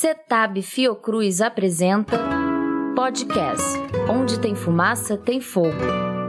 [0.00, 2.16] Cetab Fiocruz apresenta
[2.94, 3.64] podcast
[4.08, 5.74] Onde tem fumaça, tem fogo.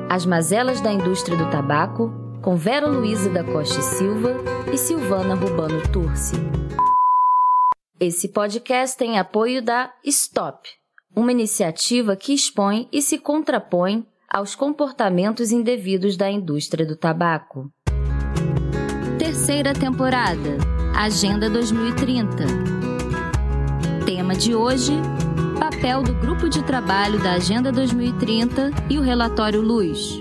[0.09, 2.11] As mazelas da indústria do tabaco,
[2.41, 4.37] com Vera Luiza da Costa e Silva
[4.73, 6.33] e Silvana Rubano Turci.
[7.99, 10.67] Esse podcast tem apoio da Stop,
[11.15, 17.71] uma iniciativa que expõe e se contrapõe aos comportamentos indevidos da indústria do tabaco.
[19.19, 20.57] Terceira temporada
[20.97, 22.68] Agenda 2030
[24.09, 24.93] Tema de hoje:
[25.59, 30.19] papel do grupo de trabalho da Agenda 2030 e o relatório Luz.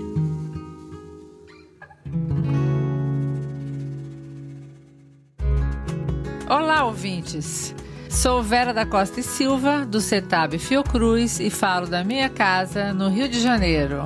[6.47, 7.73] Olá, ouvintes.
[8.07, 13.09] Sou Vera da Costa e Silva, do CETAB Fiocruz e falo da minha casa no
[13.09, 14.05] Rio de Janeiro.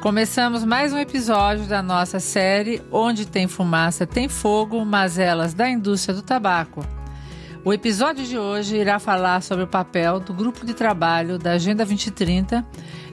[0.00, 6.14] Começamos mais um episódio da nossa série Onde tem fumaça, tem fogo, mazelas da indústria
[6.14, 6.82] do tabaco.
[7.64, 11.82] O episódio de hoje irá falar sobre o papel do grupo de trabalho da Agenda
[11.82, 12.62] 2030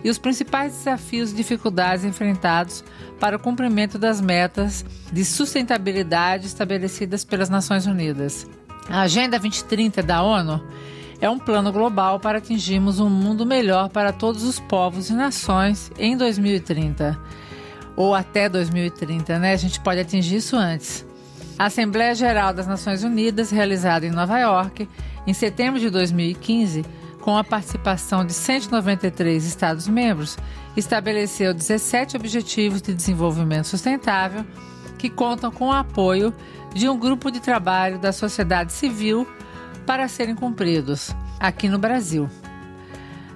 [0.03, 2.83] e os principais desafios e dificuldades enfrentados
[3.17, 8.45] para o cumprimento das metas de sustentabilidade estabelecidas pelas Nações Unidas.
[8.89, 10.61] A Agenda 2030 da ONU
[11.21, 15.89] é um plano global para atingirmos um mundo melhor para todos os povos e nações
[15.97, 17.17] em 2030.
[17.95, 19.53] Ou até 2030, né?
[19.53, 21.09] A gente pode atingir isso antes.
[21.57, 24.87] A Assembleia Geral das Nações Unidas, realizada em Nova York,
[25.27, 26.83] em setembro de 2015,
[27.21, 30.37] com a participação de 193 Estados-membros,
[30.75, 34.45] estabeleceu 17 Objetivos de Desenvolvimento Sustentável
[35.01, 36.33] que contam com o apoio
[36.75, 39.27] de um grupo de trabalho da sociedade civil
[39.85, 42.29] para serem cumpridos, aqui no Brasil.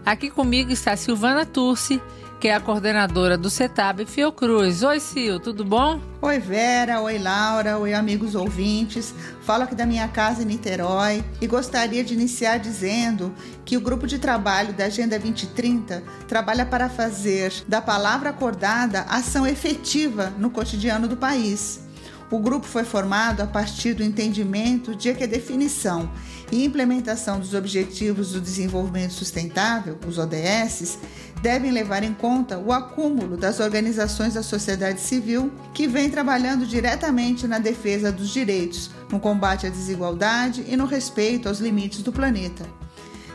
[0.06, 2.00] Aqui comigo está Silvana Turci,
[2.40, 4.84] que é a coordenadora do CETAB Fiocruz.
[4.84, 6.00] Oi, Sil, tudo bom?
[6.22, 7.02] Oi, Vera.
[7.02, 7.78] Oi, Laura.
[7.78, 9.14] Oi, amigos ouvintes.
[9.42, 13.34] Falo aqui da minha casa em Niterói e gostaria de iniciar dizendo
[13.64, 19.48] que o grupo de trabalho da Agenda 2030 trabalha para fazer da palavra acordada ação
[19.48, 21.86] efetiva no cotidiano do país.
[22.32, 26.10] O grupo foi formado a partir do entendimento de que a definição
[26.52, 31.00] e implementação dos Objetivos do Desenvolvimento Sustentável, os ODS,
[31.42, 37.48] devem levar em conta o acúmulo das organizações da sociedade civil que vem trabalhando diretamente
[37.48, 42.66] na defesa dos direitos, no combate à desigualdade e no respeito aos limites do planeta.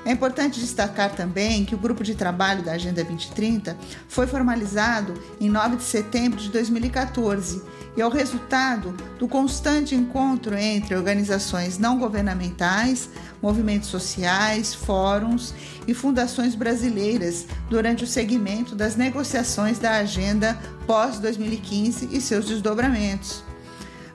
[0.04, 3.76] É importante destacar também que o grupo de trabalho da Agenda 2030
[4.08, 7.62] foi formalizado em 9 de setembro de 2014
[7.96, 13.10] e é o resultado do constante encontro entre organizações não governamentais,
[13.42, 15.52] movimentos sociais, fóruns
[15.86, 23.49] e fundações brasileiras durante o segmento das negociações da Agenda pós-2015 e seus desdobramentos.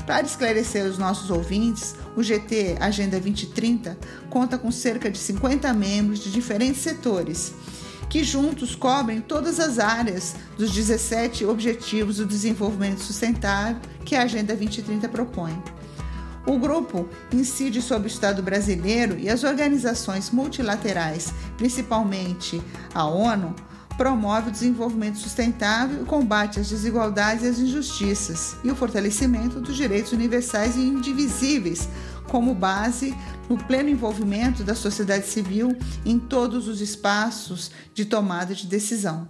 [0.05, 3.97] Para esclarecer os nossos ouvintes, o GT Agenda 2030
[4.29, 7.53] conta com cerca de 50 membros de diferentes setores,
[8.07, 14.55] que juntos cobrem todas as áreas dos 17 Objetivos do Desenvolvimento Sustentável que a Agenda
[14.55, 15.59] 2030 propõe.
[16.45, 22.61] O grupo incide sobre o Estado brasileiro e as organizações multilaterais, principalmente
[22.93, 23.55] a ONU,
[23.97, 29.75] promove o desenvolvimento sustentável e combate as desigualdades e as injustiças, e o fortalecimento dos
[29.75, 31.87] direitos universais e indivisíveis,
[32.29, 33.15] como base
[33.49, 39.27] no pleno envolvimento da sociedade civil em todos os espaços de tomada de decisão.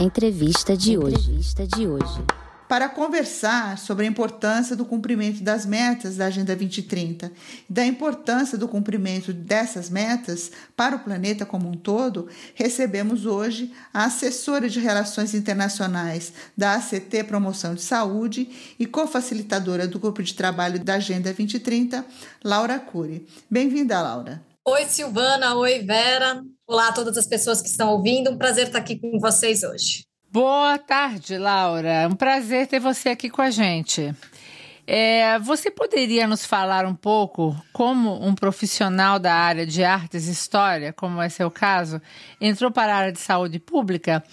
[0.00, 1.16] Entrevista de hoje.
[1.16, 2.24] Entrevista de hoje
[2.68, 7.30] para conversar sobre a importância do cumprimento das metas da Agenda 2030
[7.68, 13.72] e da importância do cumprimento dessas metas para o planeta como um todo, recebemos hoje
[13.92, 18.48] a assessora de Relações Internacionais da ACT Promoção de Saúde
[18.78, 22.04] e cofacilitadora do grupo de trabalho da Agenda 2030,
[22.42, 23.26] Laura Cury.
[23.50, 24.42] Bem-vinda, Laura.
[24.66, 25.54] Oi, Silvana.
[25.56, 26.42] Oi, Vera.
[26.66, 28.30] Olá a todas as pessoas que estão ouvindo.
[28.30, 30.04] Um prazer estar aqui com vocês hoje.
[30.34, 32.08] Boa tarde, Laura.
[32.10, 34.12] Um prazer ter você aqui com a gente.
[34.84, 40.32] É, você poderia nos falar um pouco como um profissional da área de artes e
[40.32, 42.02] história, como é seu caso,
[42.40, 44.24] entrou para a área de saúde pública?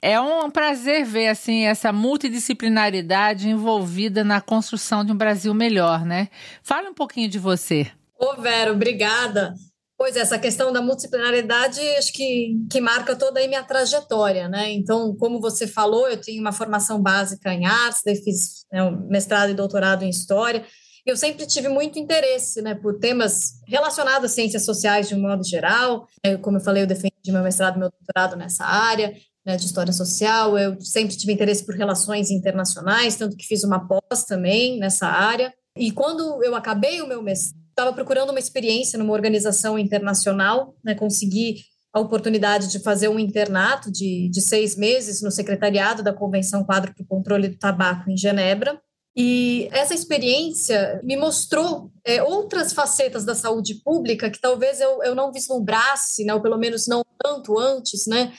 [0.00, 6.30] É um prazer ver assim essa multidisciplinaridade envolvida na construção de um Brasil melhor, né?
[6.62, 7.86] Fale um pouquinho de você.
[8.18, 9.54] Ô, Vera, obrigada.
[10.00, 14.72] Pois é, essa questão da multidisciplinaridade acho que, que marca toda a minha trajetória, né?
[14.72, 19.06] Então, como você falou, eu tenho uma formação básica em artes, daí fiz né, um
[19.08, 20.64] mestrado e doutorado em história.
[21.04, 25.44] Eu sempre tive muito interesse né, por temas relacionados às ciências sociais de um modo
[25.44, 26.08] geral.
[26.40, 29.14] Como eu falei, eu defendi meu mestrado e meu doutorado nessa área
[29.44, 30.56] né, de história social.
[30.56, 35.52] Eu sempre tive interesse por relações internacionais, tanto que fiz uma pós também nessa área.
[35.76, 40.94] E quando eu acabei o meu mestrado, estava procurando uma experiência numa organização internacional, né,
[40.94, 41.62] consegui
[41.92, 46.94] a oportunidade de fazer um internato de, de seis meses no secretariado da Convenção Quadro
[46.94, 48.80] para o Controle do Tabaco em Genebra.
[49.16, 55.16] E essa experiência me mostrou é, outras facetas da saúde pública que talvez eu, eu
[55.16, 58.32] não vislumbrasse, né, ou pelo menos não tanto antes, né,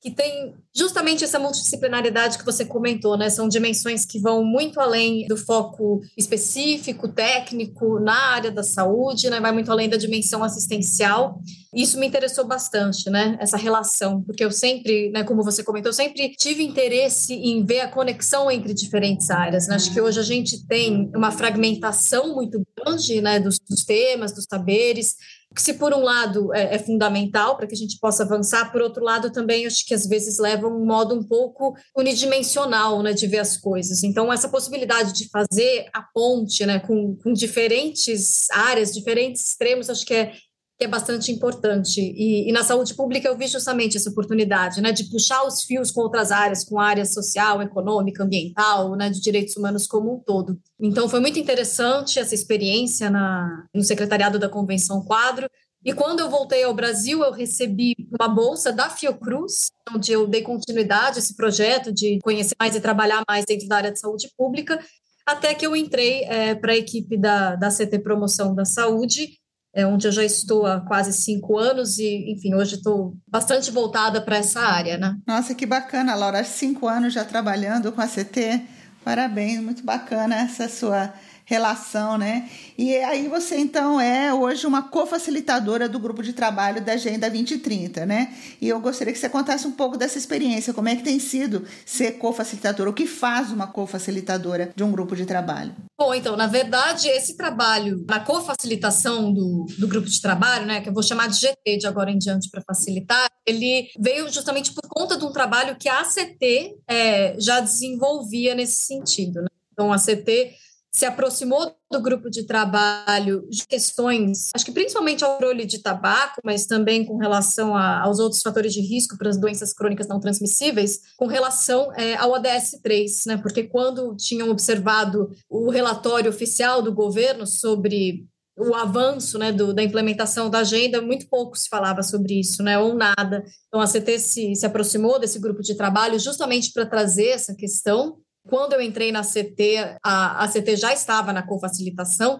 [0.00, 3.28] que tem justamente essa multidisciplinaridade que você comentou, né?
[3.28, 9.38] São dimensões que vão muito além do foco específico, técnico, na área da saúde, né?
[9.40, 11.38] Vai muito além da dimensão assistencial.
[11.74, 13.36] Isso me interessou bastante, né?
[13.40, 17.88] Essa relação, porque eu sempre, né, como você comentou, sempre tive interesse em ver a
[17.88, 19.68] conexão entre diferentes áreas.
[19.68, 19.74] Né?
[19.74, 24.46] Acho que hoje a gente tem uma fragmentação muito grande, né, dos, dos temas, dos
[24.48, 25.14] saberes
[25.54, 28.80] que se por um lado é, é fundamental para que a gente possa avançar, por
[28.80, 33.26] outro lado também acho que às vezes leva um modo um pouco unidimensional, né, de
[33.26, 34.04] ver as coisas.
[34.04, 40.06] Então essa possibilidade de fazer a ponte, né, com, com diferentes áreas, diferentes extremos, acho
[40.06, 40.32] que é
[40.80, 42.00] que é bastante importante.
[42.00, 45.90] E, e, na saúde pública eu vi justamente essa oportunidade, né, de puxar os fios
[45.90, 50.18] com outras áreas, com a área social, econômica, ambiental, né, de direitos humanos como um
[50.18, 50.58] todo.
[50.80, 55.50] Então foi muito interessante essa experiência na, no secretariado da Convenção Quadro.
[55.84, 60.40] E quando eu voltei ao Brasil, eu recebi uma bolsa da Fiocruz, onde eu dei
[60.40, 64.30] continuidade a esse projeto de conhecer mais e trabalhar mais dentro da área de saúde
[64.34, 64.80] pública,
[65.26, 69.39] até que eu entrei é, para a equipe da, da CT Promoção da Saúde,
[69.74, 74.20] é onde eu já estou há quase cinco anos e, enfim, hoje estou bastante voltada
[74.20, 75.16] para essa área, né?
[75.26, 78.62] Nossa, que bacana, Laura, cinco anos já trabalhando com a CT,
[79.04, 81.12] parabéns, muito bacana essa sua
[81.44, 82.48] relação, né?
[82.78, 88.06] E aí você então é hoje uma cofacilitadora do grupo de trabalho da Agenda 2030,
[88.06, 88.34] né?
[88.60, 91.66] E eu gostaria que você contasse um pouco dessa experiência, como é que tem sido
[91.84, 95.74] ser cofacilitadora, o que faz uma cofacilitadora de um grupo de trabalho?
[95.98, 100.88] Bom, então, na verdade, esse trabalho na cofacilitação do, do grupo de trabalho, né, que
[100.88, 104.88] eu vou chamar de GT de agora em diante para facilitar, ele veio justamente por
[104.88, 109.42] conta de um trabalho que a ACT é, já desenvolvia nesse sentido.
[109.42, 109.48] Né?
[109.72, 110.54] Então, a ACT
[110.92, 116.40] se aproximou do grupo de trabalho de questões, acho que principalmente ao controle de tabaco,
[116.44, 120.20] mas também com relação a, aos outros fatores de risco para as doenças crônicas não
[120.20, 123.36] transmissíveis, com relação é, ao ODS-3, né?
[123.36, 128.26] Porque quando tinham observado o relatório oficial do governo sobre
[128.58, 132.78] o avanço né, do, da implementação da agenda, muito pouco se falava sobre isso, né,
[132.78, 133.42] ou nada.
[133.68, 138.18] Então, a CT se, se aproximou desse grupo de trabalho justamente para trazer essa questão
[138.48, 142.38] quando eu entrei na CT, a, a CT já estava na cofacilitação,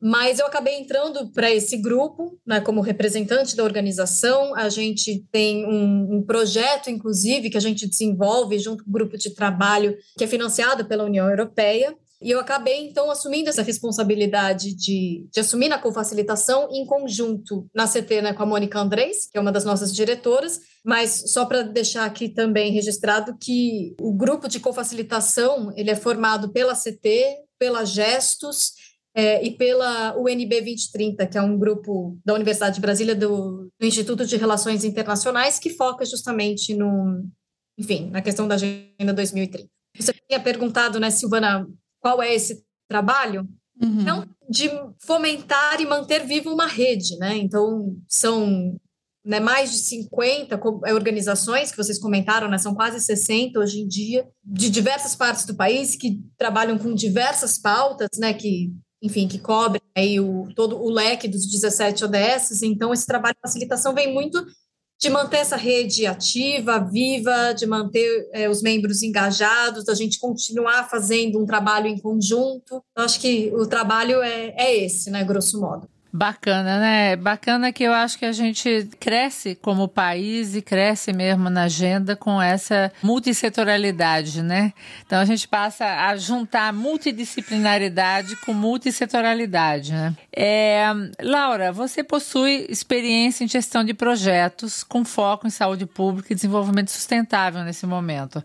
[0.00, 4.54] mas eu acabei entrando para esse grupo, né, como representante da organização.
[4.54, 9.16] A gente tem um, um, projeto, inclusive, que a gente desenvolve junto com o grupo
[9.16, 14.74] de trabalho, que é financiado pela União Europeia, e eu acabei, então, assumindo essa responsabilidade
[14.74, 19.36] de, de assumir na cofacilitação em conjunto na CT né, com a Mônica Andrés, que
[19.36, 24.48] é uma das nossas diretoras, mas só para deixar aqui também registrado que o grupo
[24.48, 28.72] de cofacilitação ele é formado pela CT, pela Gestos
[29.14, 33.86] é, e pela UNB 2030, que é um grupo da Universidade de Brasília, do, do
[33.86, 37.26] Instituto de Relações Internacionais, que foca justamente no,
[37.78, 39.68] enfim, na questão da Agenda 2030.
[39.98, 41.66] Você tinha perguntado, né, Silvana,
[42.06, 43.48] qual é esse trabalho?
[43.82, 44.00] Uhum.
[44.00, 44.70] Então, de
[45.00, 47.36] fomentar e manter viva uma rede, né?
[47.36, 48.78] Então, são
[49.24, 53.88] né, mais de 50 é, organizações que vocês comentaram, né, são quase 60 hoje em
[53.88, 58.72] dia, de diversas partes do país, que trabalham com diversas pautas, né, que,
[59.02, 62.62] enfim, que cobrem aí o, todo o leque dos 17 ODS.
[62.62, 64.46] Então, esse trabalho de facilitação vem muito
[64.98, 70.88] de manter essa rede ativa, viva, de manter é, os membros engajados, da gente continuar
[70.88, 72.82] fazendo um trabalho em conjunto.
[72.96, 75.88] Eu acho que o trabalho é, é esse, né, grosso modo.
[76.16, 77.14] Bacana, né?
[77.14, 82.16] Bacana que eu acho que a gente cresce como país e cresce mesmo na agenda
[82.16, 84.72] com essa multissetorialidade, né?
[85.06, 90.16] Então a gente passa a juntar multidisciplinaridade com multissetorialidade, né?
[90.34, 90.86] É,
[91.20, 96.90] Laura, você possui experiência em gestão de projetos com foco em saúde pública e desenvolvimento
[96.90, 98.42] sustentável nesse momento.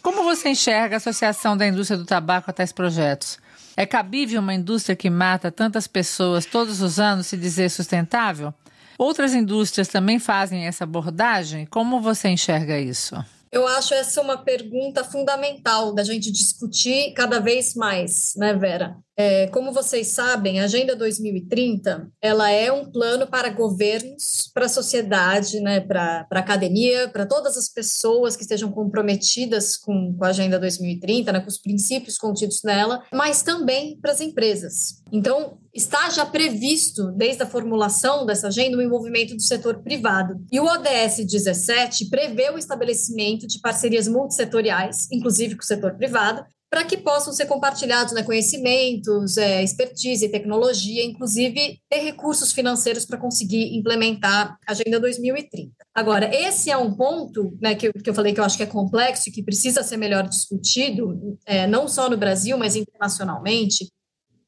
[0.00, 3.38] Como você enxerga a associação da indústria do tabaco a tais projetos?
[3.76, 8.52] É cabível uma indústria que mata tantas pessoas todos os anos se dizer sustentável?
[8.98, 11.64] Outras indústrias também fazem essa abordagem?
[11.66, 13.16] Como você enxerga isso?
[13.50, 18.96] Eu acho essa uma pergunta fundamental da gente discutir cada vez mais, né, Vera?
[19.22, 24.68] É, como vocês sabem, a Agenda 2030 ela é um plano para governos, para a
[24.68, 30.28] sociedade, né, para a academia, para todas as pessoas que estejam comprometidas com, com a
[30.28, 35.02] Agenda 2030, né, com os princípios contidos nela, mas também para as empresas.
[35.12, 40.42] Então, está já previsto, desde a formulação dessa agenda, o envolvimento do setor privado.
[40.50, 46.42] E o ODS 17 prevê o estabelecimento de parcerias multissetoriais, inclusive com o setor privado,
[46.70, 53.18] para que possam ser compartilhados né, conhecimentos, é, expertise, tecnologia, inclusive ter recursos financeiros para
[53.18, 55.72] conseguir implementar a Agenda 2030.
[55.92, 58.62] Agora, esse é um ponto né, que, eu, que eu falei que eu acho que
[58.62, 63.90] é complexo e que precisa ser melhor discutido, é, não só no Brasil, mas internacionalmente,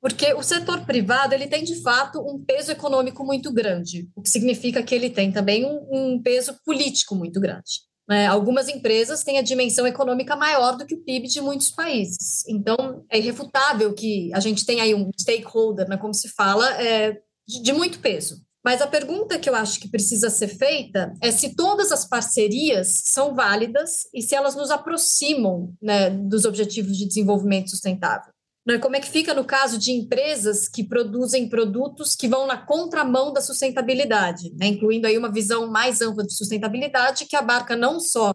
[0.01, 4.31] porque o setor privado ele tem de fato um peso econômico muito grande, o que
[4.31, 7.83] significa que ele tem também um, um peso político muito grande.
[8.09, 8.27] Né?
[8.27, 12.47] Algumas empresas têm a dimensão econômica maior do que o PIB de muitos países.
[12.49, 17.13] Então, é irrefutável que a gente tenha aí um stakeholder, né, como se fala, é,
[17.47, 18.43] de, de muito peso.
[18.65, 23.03] Mas a pergunta que eu acho que precisa ser feita é se todas as parcerias
[23.07, 28.33] são válidas e se elas nos aproximam né, dos objetivos de desenvolvimento sustentável.
[28.67, 28.79] Né?
[28.79, 33.33] Como é que fica no caso de empresas que produzem produtos que vão na contramão
[33.33, 34.67] da sustentabilidade, né?
[34.67, 38.33] incluindo aí uma visão mais ampla de sustentabilidade que abarca não só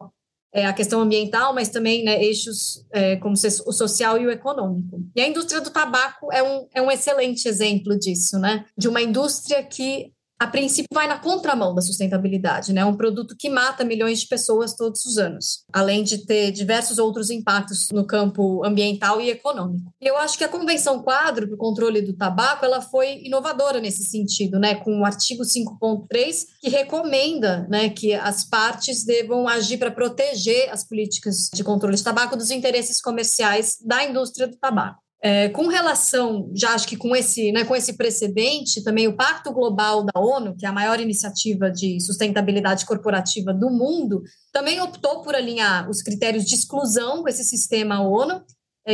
[0.54, 5.02] é, a questão ambiental, mas também né, eixos é, como o social e o econômico.
[5.16, 8.66] E a indústria do tabaco é um, é um excelente exemplo disso, né?
[8.78, 12.86] De uma indústria que a princípio vai na contramão da sustentabilidade, né?
[12.86, 17.30] Um produto que mata milhões de pessoas todos os anos, além de ter diversos outros
[17.30, 19.92] impactos no campo ambiental e econômico.
[20.00, 24.04] Eu acho que a Convenção Quadro para o Controle do Tabaco, ela foi inovadora nesse
[24.04, 24.76] sentido, né?
[24.76, 30.88] Com o artigo 5.3 que recomenda, né, que as partes devam agir para proteger as
[30.88, 35.07] políticas de controle de tabaco dos interesses comerciais da indústria do tabaco.
[35.20, 39.52] É, com relação, já acho que com esse, né, com esse precedente, também o Pacto
[39.52, 44.22] Global da ONU, que é a maior iniciativa de sustentabilidade corporativa do mundo,
[44.54, 48.44] também optou por alinhar os critérios de exclusão com esse sistema ONU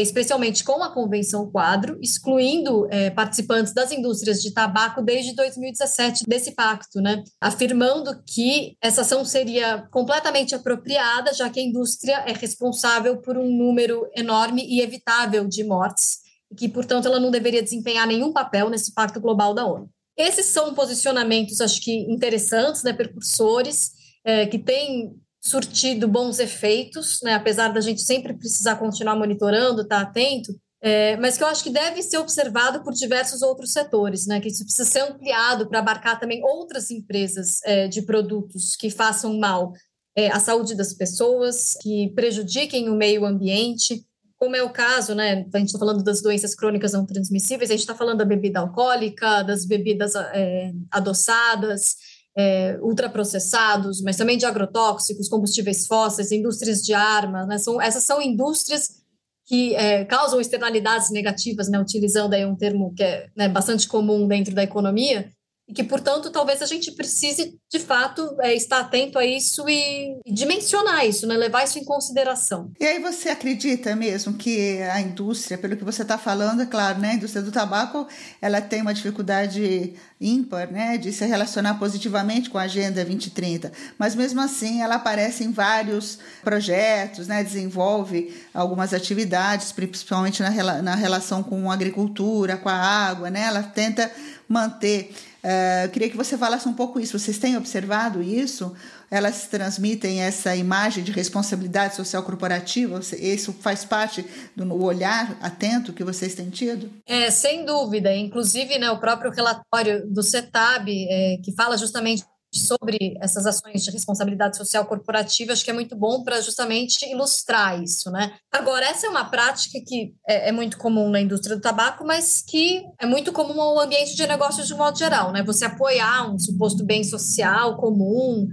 [0.01, 6.51] especialmente com a Convenção Quadro, excluindo é, participantes das indústrias de tabaco desde 2017 desse
[6.55, 7.23] pacto, né?
[7.39, 13.47] afirmando que essa ação seria completamente apropriada, já que a indústria é responsável por um
[13.55, 16.17] número enorme e evitável de mortes,
[16.51, 19.89] e que, portanto, ela não deveria desempenhar nenhum papel nesse pacto global da ONU.
[20.17, 23.91] Esses são posicionamentos, acho que interessantes, né, percursores,
[24.25, 27.33] é, que têm surtido bons efeitos, né?
[27.33, 31.63] apesar da gente sempre precisar continuar monitorando, estar tá atento, é, mas que eu acho
[31.63, 34.39] que deve ser observado por diversos outros setores, né?
[34.39, 39.37] que isso precisa ser ampliado para abarcar também outras empresas é, de produtos que façam
[39.37, 39.73] mal
[40.15, 44.05] é, à saúde das pessoas, que prejudiquem o meio ambiente,
[44.37, 45.45] como é o caso, né?
[45.53, 48.59] A gente está falando das doenças crônicas não transmissíveis, a gente está falando da bebida
[48.59, 51.95] alcoólica, das bebidas é, adoçadas,
[52.35, 57.57] é, ultraprocessados, mas também de agrotóxicos, combustíveis fósseis, indústrias de armas, né?
[57.57, 59.03] são, essas são indústrias
[59.45, 61.79] que é, causam externalidades negativas, né?
[61.79, 65.29] utilizando aí um termo que é né, bastante comum dentro da economia,
[65.67, 70.19] e que, portanto, talvez a gente precise, de fato, é, estar atento a isso e,
[70.25, 71.37] dimensionar isso, né?
[71.37, 72.69] levar isso em consideração.
[72.79, 76.99] E aí você acredita mesmo que a indústria, pelo que você está falando, é claro,
[76.99, 77.11] né?
[77.11, 78.05] a indústria do tabaco
[78.41, 80.97] ela tem uma dificuldade ímpar né?
[80.97, 86.19] de se relacionar positivamente com a Agenda 2030, mas mesmo assim ela aparece em vários
[86.43, 87.41] projetos, né?
[87.41, 93.43] desenvolve algumas atividades, principalmente na, na relação com a agricultura, com a água, né?
[93.43, 94.11] ela tenta
[94.47, 95.13] manter
[95.43, 97.19] Uh, queria que você falasse um pouco isso.
[97.19, 98.73] Vocês têm observado isso?
[99.11, 102.99] Elas transmitem essa imagem de responsabilidade social corporativa?
[103.19, 106.89] Isso faz parte do olhar atento que vocês têm tido?
[107.05, 108.15] É, sem dúvida.
[108.15, 113.91] Inclusive, né, o próprio relatório do CETAB, é, que fala justamente sobre essas ações de
[113.91, 118.35] responsabilidade social corporativa, acho que é muito bom para justamente ilustrar isso, né?
[118.51, 122.41] Agora, essa é uma prática que é, é, muito comum na indústria do tabaco, mas
[122.41, 125.43] que é muito comum ao ambiente de negócios de modo geral, né?
[125.43, 128.47] Você apoiar um suposto bem social comum,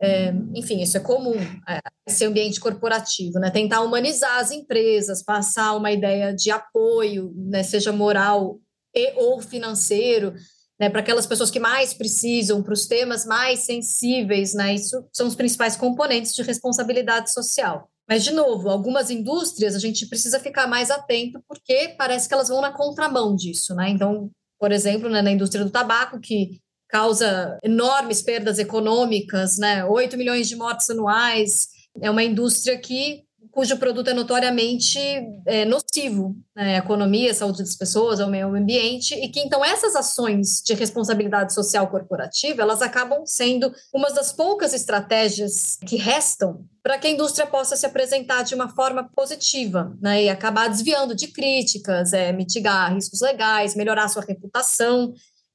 [0.00, 1.36] é, enfim, isso é comum,
[1.68, 3.50] é, esse ambiente corporativo, né?
[3.50, 7.62] Tentar humanizar as empresas, passar uma ideia de apoio, né?
[7.62, 8.58] seja moral
[8.94, 10.34] e ou financeiro,
[10.82, 15.28] né, para aquelas pessoas que mais precisam, para os temas mais sensíveis, né, isso são
[15.28, 17.88] os principais componentes de responsabilidade social.
[18.08, 22.48] Mas, de novo, algumas indústrias a gente precisa ficar mais atento porque parece que elas
[22.48, 23.76] vão na contramão disso.
[23.76, 23.90] Né?
[23.90, 26.58] Então, por exemplo, né, na indústria do tabaco, que
[26.88, 31.68] causa enormes perdas econômicas, né, 8 milhões de mortes anuais,
[32.00, 34.98] é uma indústria que cujo produto é notoriamente
[35.46, 39.62] é, nocivo né, à economia, à saúde das pessoas, ao meio ambiente, e que então
[39.62, 46.64] essas ações de responsabilidade social corporativa, elas acabam sendo uma das poucas estratégias que restam
[46.82, 51.14] para que a indústria possa se apresentar de uma forma positiva, né, e acabar desviando
[51.14, 55.12] de críticas, é, mitigar riscos legais, melhorar sua reputação,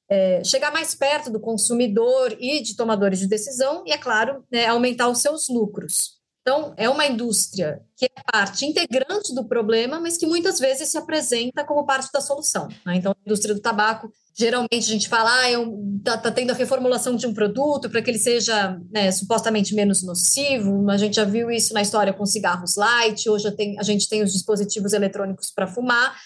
[0.08, 4.66] é, chegar mais perto do consumidor e de tomadores de decisão, e, é claro, né,
[4.66, 6.17] aumentar os seus lucros.
[6.48, 10.96] Então, é uma indústria que é parte integrante do problema, mas que muitas vezes se
[10.96, 12.68] apresenta como parte da solução.
[12.86, 12.96] Né?
[12.96, 15.50] Então, a indústria do tabaco, geralmente a gente fala, ah,
[15.98, 20.02] está tá tendo a reformulação de um produto para que ele seja né, supostamente menos
[20.02, 20.88] nocivo.
[20.88, 24.32] A gente já viu isso na história com cigarros light, hoje a gente tem os
[24.32, 26.16] dispositivos eletrônicos para fumar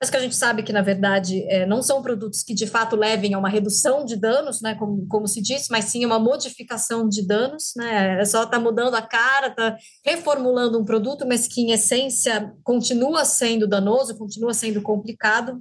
[0.00, 2.94] mas que a gente sabe que, na verdade, é, não são produtos que de fato
[2.94, 7.08] levem a uma redução de danos, né, como, como se disse, mas sim uma modificação
[7.08, 9.76] de danos, né, é só estar tá mudando a cara, tá
[10.06, 15.60] reformulando um produto, mas que em essência continua sendo danoso, continua sendo complicado.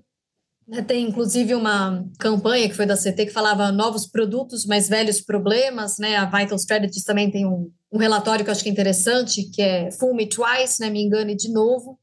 [0.67, 5.19] Né, tem inclusive uma campanha que foi da CT que falava novos produtos, mas velhos
[5.19, 8.71] problemas, né, a Vital Strategies também tem um, um relatório que eu acho que é
[8.71, 11.97] interessante, que é Fool Me Twice, né, me engane de novo,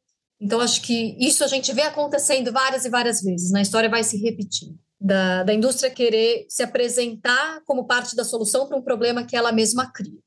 [0.45, 4.05] então, acho que isso a gente vê acontecendo várias e várias vezes, na história vai
[4.05, 4.79] se repetindo.
[5.01, 9.51] Da, da indústria querer se apresentar como parte da solução para um problema que ela
[9.51, 10.19] mesma cria.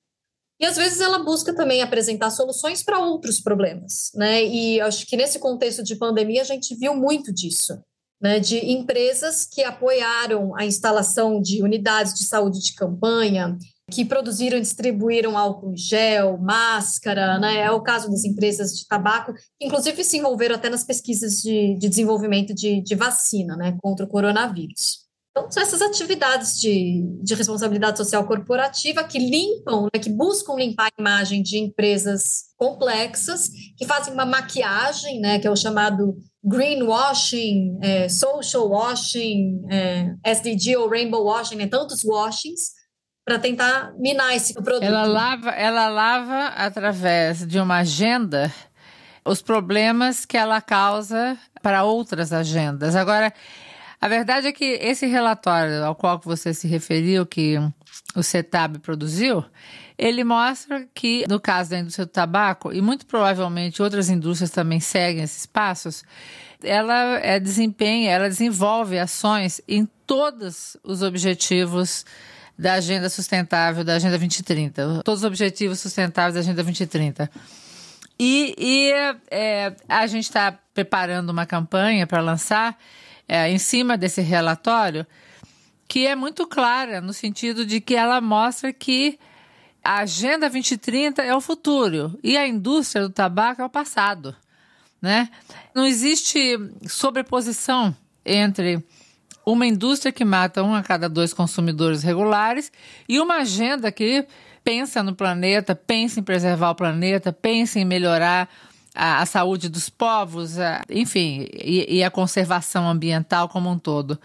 [0.59, 4.43] E às vezes ela busca também apresentar soluções para outros problemas, né?
[4.43, 7.79] E acho que nesse contexto de pandemia a gente viu muito disso,
[8.19, 8.39] né?
[8.39, 13.55] De empresas que apoiaram a instalação de unidades de saúde de campanha,
[13.89, 17.59] que produziram e distribuíram álcool gel, máscara, né?
[17.61, 21.75] É o caso das empresas de tabaco, que inclusive se envolveram até nas pesquisas de,
[21.75, 25.07] de desenvolvimento de, de, vacina, né, contra o coronavírus.
[25.31, 30.87] Então, são essas atividades de, de responsabilidade social corporativa que limpam, né, que buscam limpar
[30.87, 37.77] a imagem de empresas complexas, que fazem uma maquiagem, né, que é o chamado greenwashing,
[37.81, 42.76] é, social washing, é, SDG ou rainbow washing, né, tantos washings,
[43.27, 44.83] para tentar minar esse produto.
[44.83, 48.49] Ela lava, ela lava através de uma agenda
[49.25, 52.95] os problemas que ela causa para outras agendas.
[52.95, 53.33] Agora,
[53.99, 57.57] a verdade é que esse relatório ao qual você se referiu, que
[58.15, 59.43] o CETAB produziu,
[59.97, 64.79] ele mostra que, no caso da indústria do tabaco, e muito provavelmente outras indústrias também
[64.79, 66.05] seguem esses passos,
[66.63, 72.05] ela é, desempenha, ela desenvolve ações em todos os objetivos
[72.57, 77.29] da Agenda Sustentável, da Agenda 2030, todos os objetivos sustentáveis da Agenda 2030.
[78.19, 78.91] E, e
[79.29, 82.75] é, a gente está preparando uma campanha para lançar
[83.27, 85.05] é, em cima desse relatório,
[85.87, 89.19] que é muito clara, no sentido de que ela mostra que
[89.83, 94.35] a Agenda 2030 é o futuro e a indústria do tabaco é o passado.
[95.01, 95.29] Né?
[95.75, 98.83] Não existe sobreposição entre
[99.51, 102.69] uma indústria que mata um a cada dois consumidores regulares
[103.07, 104.25] e uma agenda que
[104.61, 108.49] pensa no planeta, pensa em preservar o planeta, pensa em melhorar
[108.93, 114.19] a, a saúde dos povos, a, enfim, e, e, a conservação ambiental como um todo.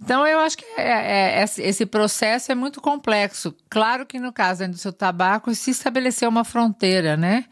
[0.00, 3.52] Então, eu acho que é, é, esse processo é muito complexo.
[3.68, 7.46] Claro que no caso do tabaco se estabeleceu uma fronteira, né?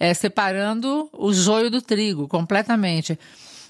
[0.00, 3.16] É, separando o joio do trigo completamente.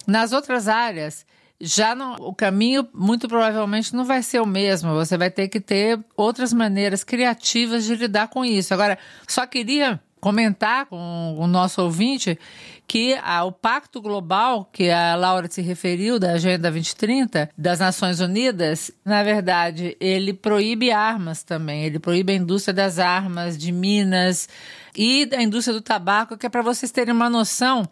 [0.07, 1.27] Nas outras áreas,
[1.61, 4.95] já não, o caminho muito provavelmente não vai ser o mesmo.
[4.95, 8.73] Você vai ter que ter outras maneiras criativas de lidar com isso.
[8.73, 12.39] Agora, só queria comentar com o nosso ouvinte
[12.87, 18.21] que ah, o Pacto Global, que a Laura se referiu, da Agenda 2030 das Nações
[18.21, 24.49] Unidas, na verdade, ele proíbe armas também, ele proíbe a indústria das armas, de minas
[24.95, 27.89] e da indústria do tabaco, que é para vocês terem uma noção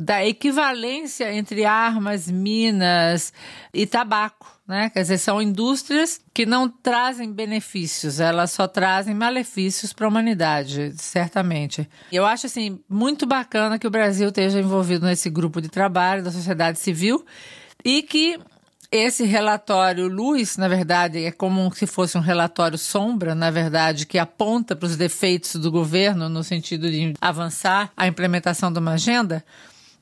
[0.00, 3.34] da equivalência entre armas, minas
[3.72, 4.58] e tabaco.
[4.66, 4.88] Né?
[4.88, 10.94] Quer dizer, são indústrias que não trazem benefícios, elas só trazem malefícios para a humanidade,
[10.96, 11.88] certamente.
[12.10, 16.30] Eu acho assim muito bacana que o Brasil esteja envolvido nesse grupo de trabalho da
[16.30, 17.24] sociedade civil
[17.84, 18.38] e que
[18.92, 24.18] esse relatório Luz, na verdade, é como se fosse um relatório sombra, na verdade, que
[24.18, 29.44] aponta para os defeitos do governo no sentido de avançar a implementação de uma agenda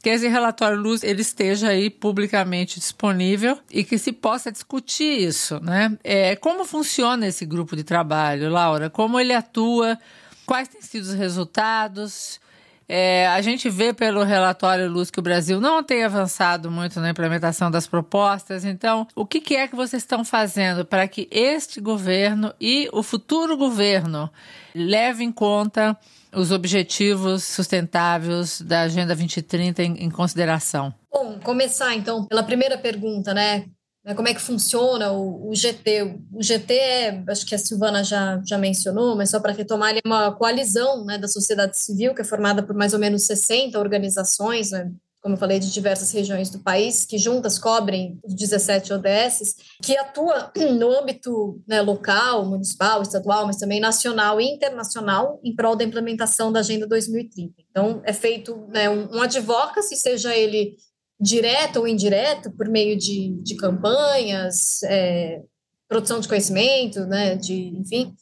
[0.03, 5.59] que esse relatório Luz ele esteja aí publicamente disponível e que se possa discutir isso,
[5.61, 5.97] né?
[6.05, 8.89] É, como funciona esse grupo de trabalho, Laura?
[8.89, 9.99] Como ele atua?
[10.47, 12.41] Quais têm sido os resultados?
[12.89, 17.11] É, a gente vê pelo relatório Luz que o Brasil não tem avançado muito na
[17.11, 18.65] implementação das propostas.
[18.65, 23.03] Então, o que, que é que vocês estão fazendo para que este governo e o
[23.03, 24.31] futuro governo
[24.75, 25.95] levem em conta
[26.35, 30.93] os objetivos sustentáveis da Agenda 2030 em, em consideração?
[31.13, 33.65] Bom, começar então pela primeira pergunta, né?
[34.05, 34.15] né?
[34.15, 36.17] Como é que funciona o, o GT?
[36.33, 40.01] O GT é, acho que a Silvana já, já mencionou, mas só para retomar, ele
[40.05, 43.79] é uma coalizão né, da sociedade civil, que é formada por mais ou menos 60
[43.79, 44.91] organizações, né,
[45.29, 49.95] como eu falei, de diversas regiões do país, que juntas cobrem os 17 ODSs, que
[49.95, 55.85] atua no âmbito né, local, municipal, estadual, mas também nacional e internacional, em prol da
[55.85, 57.53] implementação da Agenda 2030.
[57.71, 60.77] Então, é feito né, um, um advocacy, seja ele
[61.21, 65.43] direto ou indireto, por meio de, de campanhas, é,
[65.87, 68.15] produção de conhecimento, né, de, enfim,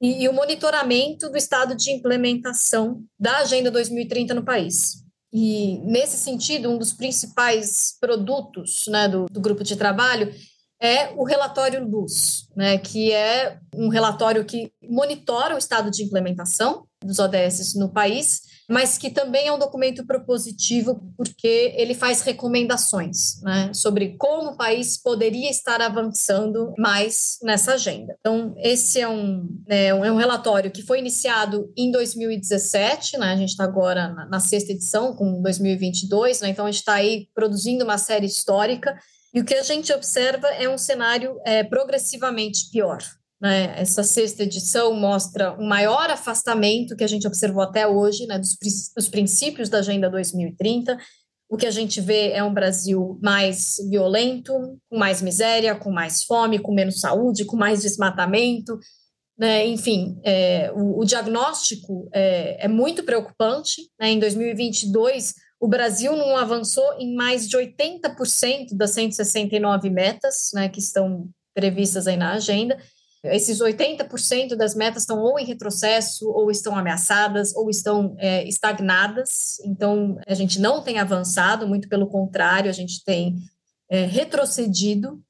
[0.00, 5.06] e, e, o monitoramento do estado de implementação da Agenda 2030 no país.
[5.32, 10.32] E, nesse sentido, um dos principais produtos né, do, do grupo de trabalho
[10.80, 16.86] é o relatório Luz, né, que é um relatório que monitora o estado de implementação
[17.02, 23.40] dos ODS no país mas que também é um documento propositivo porque ele faz recomendações
[23.42, 28.14] né, sobre como o país poderia estar avançando mais nessa agenda.
[28.20, 33.36] Então, esse é um, né, é um relatório que foi iniciado em 2017, né, a
[33.36, 37.26] gente está agora na, na, sexta edição, com 2022, né, então a gente está aí
[37.34, 38.98] produzindo uma série histórica,
[39.32, 42.98] e o que a gente observa é um cenário é, progressivamente pior.
[43.40, 43.80] Né?
[43.80, 48.56] Essa sexta edição mostra um maior afastamento que a gente observou até hoje né, dos,
[48.96, 50.98] dos princípios da Agenda 2030.
[51.48, 54.52] O que a gente vê é um Brasil mais violento,
[54.90, 58.78] com mais miséria, com mais fome, com menos saúde, com mais desmatamento.
[59.38, 59.66] Né?
[59.66, 63.88] Enfim, é, o, o, diagnóstico é, é muito preocupante.
[63.98, 64.10] Né?
[64.10, 70.80] Em 2022, o Brasil não avançou em mais de 80% das 169 metas né, que
[70.80, 72.78] estão previstas aí na agenda,
[73.24, 79.58] esses 80% das metas estão ou em retrocesso, ou estão ameaçadas, ou estão é, estagnadas.
[79.64, 83.36] Então, a gente não tem avançado, muito pelo contrário, a gente tem
[83.90, 85.20] é, retrocedido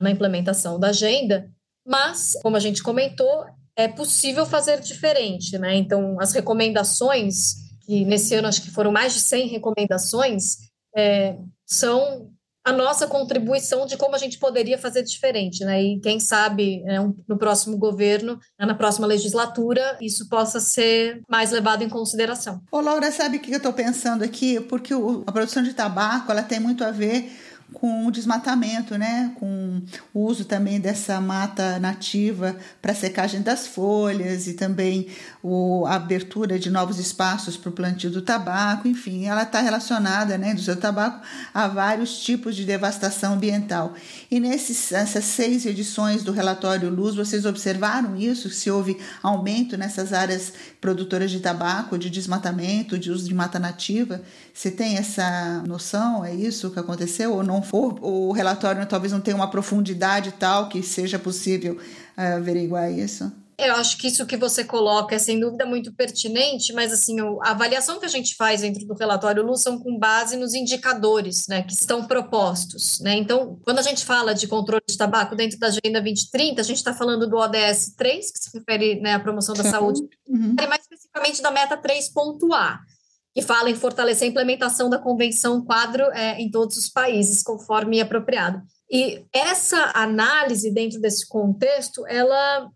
[0.00, 1.50] na implementação da agenda.
[1.86, 5.74] Mas, como a gente comentou, é possível fazer diferente, né?
[5.76, 7.54] Então, as recomendações,
[7.86, 10.58] que nesse ano acho que foram mais de 100 recomendações,
[10.94, 12.30] é, são
[12.68, 15.82] a nossa contribuição de como a gente poderia fazer diferente, né?
[15.82, 21.50] E quem sabe né, no próximo governo, né, na próxima legislatura, isso possa ser mais
[21.50, 22.60] levado em consideração.
[22.70, 24.60] Ô, Laura, sabe o que eu estou pensando aqui?
[24.60, 24.92] Porque
[25.26, 27.32] a produção de tabaco ela tem muito a ver
[27.72, 29.32] com o desmatamento, né?
[29.38, 29.82] com
[30.14, 35.08] o uso também dessa mata nativa para secagem das folhas e também
[35.42, 40.38] o, a abertura de novos espaços para o plantio do tabaco, enfim, ela está relacionada,
[40.38, 43.94] né, do seu tabaco, a vários tipos de devastação ambiental.
[44.30, 48.50] E nessas seis edições do relatório Luz, vocês observaram isso?
[48.50, 54.22] Se houve aumento nessas áreas produtoras de tabaco, de desmatamento, de uso de mata nativa?
[54.52, 56.24] Você tem essa noção?
[56.24, 57.32] É isso que aconteceu?
[57.34, 57.98] Ou não for?
[58.02, 63.32] O relatório talvez não tenha uma profundidade tal que seja possível uh, averiguar isso?
[63.60, 67.50] Eu acho que isso que você coloca é sem dúvida muito pertinente, mas assim, a
[67.50, 71.62] avaliação que a gente faz dentro do relatório Lu são com base nos indicadores né,
[71.62, 73.00] que estão propostos.
[73.00, 73.16] Né?
[73.16, 76.76] Então, quando a gente fala de controle de tabaco dentro da Agenda 2030, a gente
[76.76, 80.54] está falando do ODS 3, que se refere né, à promoção da saúde, uhum.
[80.56, 82.78] e mais especificamente da meta 3.A
[83.38, 88.00] que fala em fortalecer a implementação da Convenção Quadro é, em todos os países, conforme
[88.00, 88.60] apropriado.
[88.90, 92.68] E essa análise dentro desse contexto, ela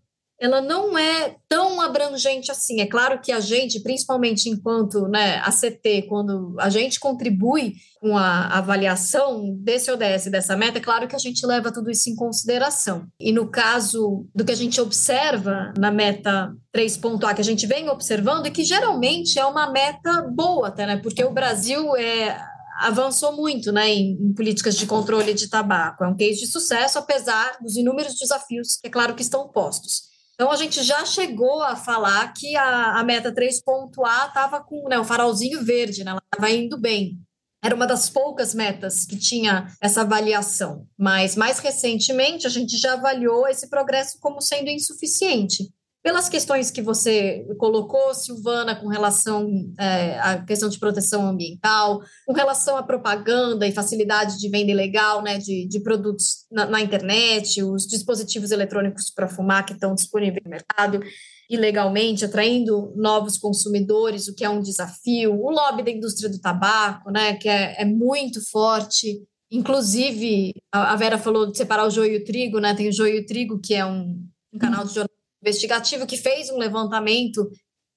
[0.42, 2.80] ela não é tão abrangente assim.
[2.80, 8.18] É claro que a gente, principalmente enquanto né, a CT, quando a gente contribui com
[8.18, 12.16] a avaliação desse ODS, dessa meta, é claro que a gente leva tudo isso em
[12.16, 13.06] consideração.
[13.20, 17.88] E no caso do que a gente observa na meta 3.A, que a gente vem
[17.88, 20.96] observando, e que geralmente é uma meta boa, até, né?
[20.96, 22.36] Porque o Brasil é,
[22.80, 26.02] avançou muito né, em, em, políticas de controle de tabaco.
[26.02, 30.10] É um case de sucesso, apesar dos inúmeros desafios, que é claro que estão postos.
[30.34, 34.98] Então, a gente já chegou a falar que a, a meta 3.A estava com né,
[34.98, 37.18] o farolzinho verde, né, ela estava indo bem.
[37.64, 40.84] Era uma das poucas metas que tinha essa avaliação.
[40.98, 45.72] Mas, mais recentemente, a gente já avaliou esse progresso como sendo insuficiente.
[46.02, 52.32] Pelas questões que você colocou, Silvana, com relação é, à questão de proteção ambiental, com
[52.32, 57.62] relação à propaganda e facilidade de venda ilegal né, de, de produtos na, na internet,
[57.62, 61.00] os dispositivos eletrônicos para fumar que estão disponíveis no mercado
[61.48, 67.10] ilegalmente, atraindo novos consumidores, o que é um desafio, o lobby da indústria do tabaco,
[67.10, 69.22] né, que é, é muito forte.
[69.50, 72.74] Inclusive, a, Vera falou de separar o joio e o trigo, né?
[72.74, 76.16] Tem o joio e o trigo, que é um, um canal de jornalismo investigativo que
[76.16, 77.50] fez um levantamento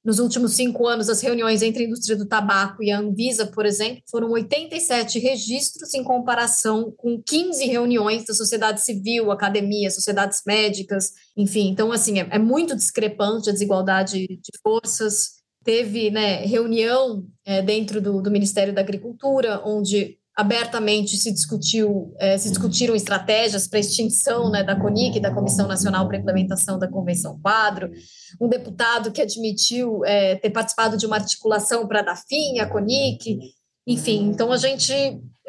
[0.06, 3.66] nos últimos cinco anos, as reuniões entre a indústria do tabaco e a Anvisa, por
[3.66, 11.12] exemplo, foram 87 registros em comparação com 15 reuniões da sociedade civil, academia, sociedades médicas,
[11.36, 11.70] enfim.
[11.70, 15.42] Então, assim, é, é muito discrepante a desigualdade de forças.
[15.64, 22.38] Teve né, reunião é, dentro do, do Ministério da Agricultura, onde abertamente se discutiu, é,
[22.38, 26.90] se discutiram estratégias para extinção né, da CONIC, da Comissão Nacional para a Implementação da
[26.90, 27.90] Convenção Quadro,
[28.40, 33.40] um deputado que admitiu é, ter participado de uma articulação para dar fim à CONIC,
[33.88, 34.94] enfim, então a gente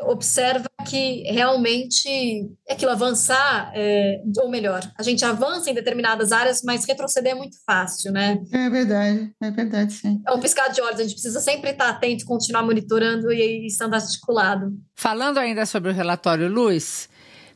[0.02, 6.62] observa que realmente é aquilo avançar, é, ou melhor, a gente avança em determinadas áreas,
[6.62, 8.40] mas retroceder é muito fácil, né?
[8.52, 10.20] É verdade, é verdade, sim.
[10.26, 13.94] É um piscar de olhos, a gente precisa sempre estar atento, continuar monitorando e estando
[13.94, 14.72] articulado.
[14.94, 17.08] Falando ainda sobre o relatório Luz,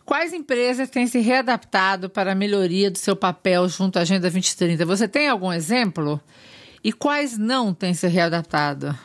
[0.04, 4.84] quais empresas têm se readaptado para a melhoria do seu papel junto à Agenda 2030?
[4.86, 6.20] Você tem algum exemplo?
[6.82, 8.98] E quais não têm se readaptado?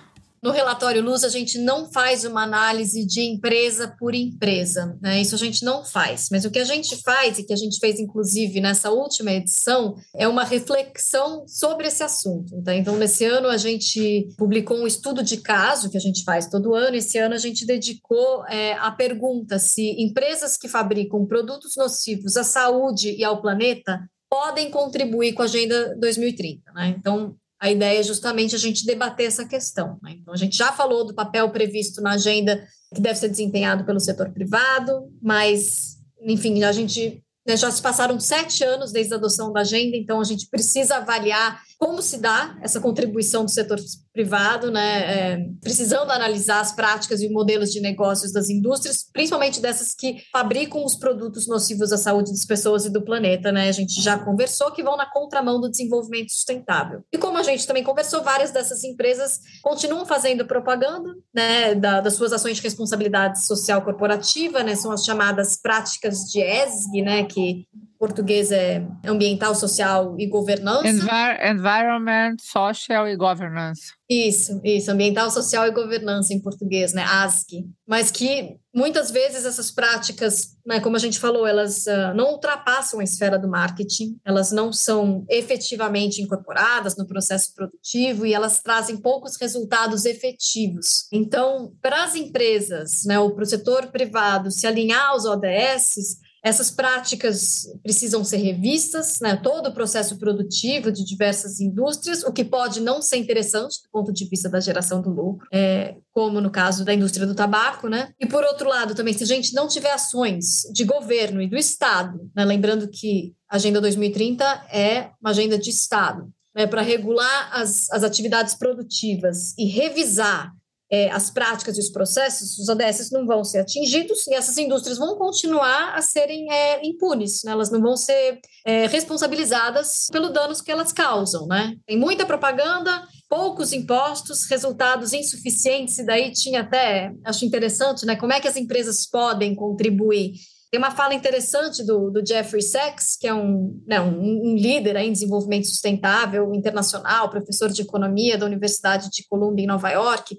[0.46, 5.20] No relatório Luz, a gente não faz uma análise de empresa por empresa, né?
[5.20, 6.28] Isso a gente não faz.
[6.30, 9.96] Mas o que a gente faz, e que a gente fez inclusive nessa última edição,
[10.16, 12.62] é uma reflexão sobre esse assunto.
[12.62, 12.76] Tá?
[12.76, 16.76] Então, nesse ano, a gente publicou um estudo de caso, que a gente faz todo
[16.76, 16.96] ano.
[16.96, 22.44] Esse ano, a gente dedicou é, a pergunta se empresas que fabricam produtos nocivos à
[22.44, 26.72] saúde e ao planeta podem contribuir com a Agenda 2030.
[26.72, 26.96] Né?
[27.00, 29.98] Então, a ideia é justamente a gente debater essa questão.
[30.04, 30.18] Né?
[30.22, 34.00] Então, a gente já falou do papel previsto na agenda que deve ser desempenhado pelo
[34.00, 39.52] setor privado, mas, enfim, a gente né, já se passaram sete anos desde a adoção
[39.52, 43.80] da agenda, então a gente precisa avaliar como se dá essa contribuição do setor
[44.14, 49.94] privado, né, é, precisando analisar as práticas e modelos de negócios das indústrias, principalmente dessas
[49.94, 53.68] que fabricam os produtos nocivos à saúde das pessoas e do planeta, né?
[53.68, 57.04] A gente já conversou que vão na contramão do desenvolvimento sustentável.
[57.12, 62.14] E como a gente também conversou, várias dessas empresas continuam fazendo propaganda, né, da, das
[62.14, 64.76] suas ações de responsabilidade social corporativa, né?
[64.76, 70.88] São as chamadas práticas de ESG, né, que português é ambiental, social e governança.
[70.88, 73.94] Envir environment, social e governance.
[74.08, 77.66] Isso, isso, ambiental, social e governança em português, né, ASC.
[77.88, 83.00] Mas que muitas vezes essas práticas, né, como a gente falou, elas uh, não ultrapassam
[83.00, 88.98] a esfera do marketing, elas não são efetivamente incorporadas no processo produtivo e elas trazem
[88.98, 91.08] poucos resultados efetivos.
[91.12, 96.70] Então, para as empresas, né, ou para o setor privado se alinhar aos ODS, essas
[96.70, 99.36] práticas precisam ser revistas, né?
[99.36, 104.14] todo o processo produtivo de diversas indústrias, o que pode não ser interessante do ponto
[104.14, 107.90] de vista da geração do lucro, é, como no caso da indústria do tabaco.
[107.90, 108.14] Né?
[108.20, 111.58] E, por outro lado, também, se a gente não tiver ações de governo e do
[111.58, 112.46] Estado, né?
[112.46, 116.68] lembrando que a Agenda 2030 é uma agenda de Estado, né?
[116.68, 120.55] para regular as, as atividades produtivas e revisar
[120.92, 124.98] é, as práticas e os processos, os ODS não vão ser atingidos e essas indústrias
[124.98, 127.52] vão continuar a serem é, impunes, né?
[127.52, 131.48] elas não vão ser é, responsabilizadas pelos danos que elas causam.
[131.48, 131.76] Né?
[131.88, 138.16] Tem muita propaganda, poucos impostos, resultados insuficientes, e daí tinha até, acho interessante, né?
[138.16, 140.34] como é que as empresas podem contribuir
[140.72, 144.98] tem uma fala interessante do, do Jeffrey Sachs, que é um, né, um, um líder
[144.98, 150.36] em desenvolvimento sustentável internacional, professor de economia da Universidade de Columbia, em Nova York,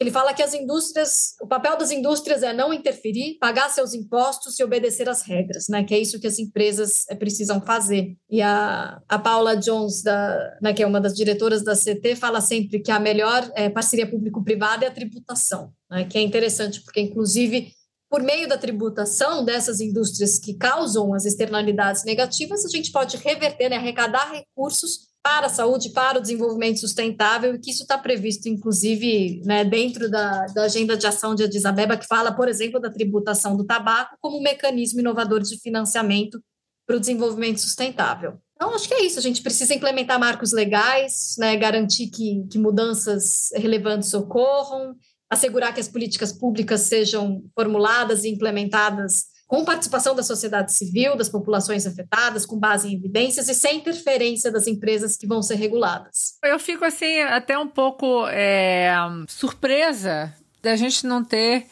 [0.00, 4.58] ele fala que as indústrias, o papel das indústrias é não interferir, pagar seus impostos
[4.58, 5.84] e obedecer às regras, né?
[5.84, 8.16] Que é isso que as empresas eh, precisam fazer.
[8.28, 12.40] E a, a Paula Jones, da, né, que é uma das diretoras da CT, fala
[12.40, 16.04] sempre que a melhor é, parceria público-privada é a tributação, né?
[16.04, 17.72] Que é interessante, porque, inclusive,
[18.10, 23.68] por meio da tributação dessas indústrias que causam as externalidades negativas, a gente pode reverter,
[23.68, 28.46] né, arrecadar recursos para a saúde, para o desenvolvimento sustentável, e que isso está previsto,
[28.46, 32.78] inclusive, né, dentro da, da Agenda de Ação de Addis Abeba, que fala, por exemplo,
[32.78, 36.38] da tributação do tabaco como um mecanismo inovador de financiamento
[36.86, 38.34] para o desenvolvimento sustentável.
[38.54, 39.18] Então, acho que é isso.
[39.18, 44.94] A gente precisa implementar marcos legais, né, garantir que, que mudanças relevantes ocorram,
[45.30, 51.28] assegurar que as políticas públicas sejam formuladas e implementadas com participação da sociedade civil, das
[51.28, 56.38] populações afetadas, com base em evidências e sem interferência das empresas que vão ser reguladas.
[56.42, 58.94] Eu fico assim até um pouco é,
[59.28, 61.66] surpresa da gente não ter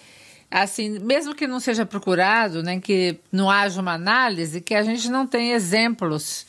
[0.50, 5.08] assim, mesmo que não seja procurado, né, que não haja uma análise, que a gente
[5.10, 6.46] não tem exemplos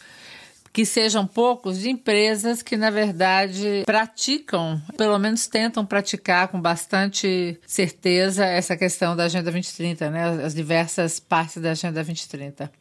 [0.74, 7.60] que sejam poucos de empresas que, na verdade, praticam, pelo menos tentam praticar com bastante
[7.68, 10.44] certeza essa questão da Agenda 2030, né?
[10.44, 12.72] As diversas partes da Agenda 2030.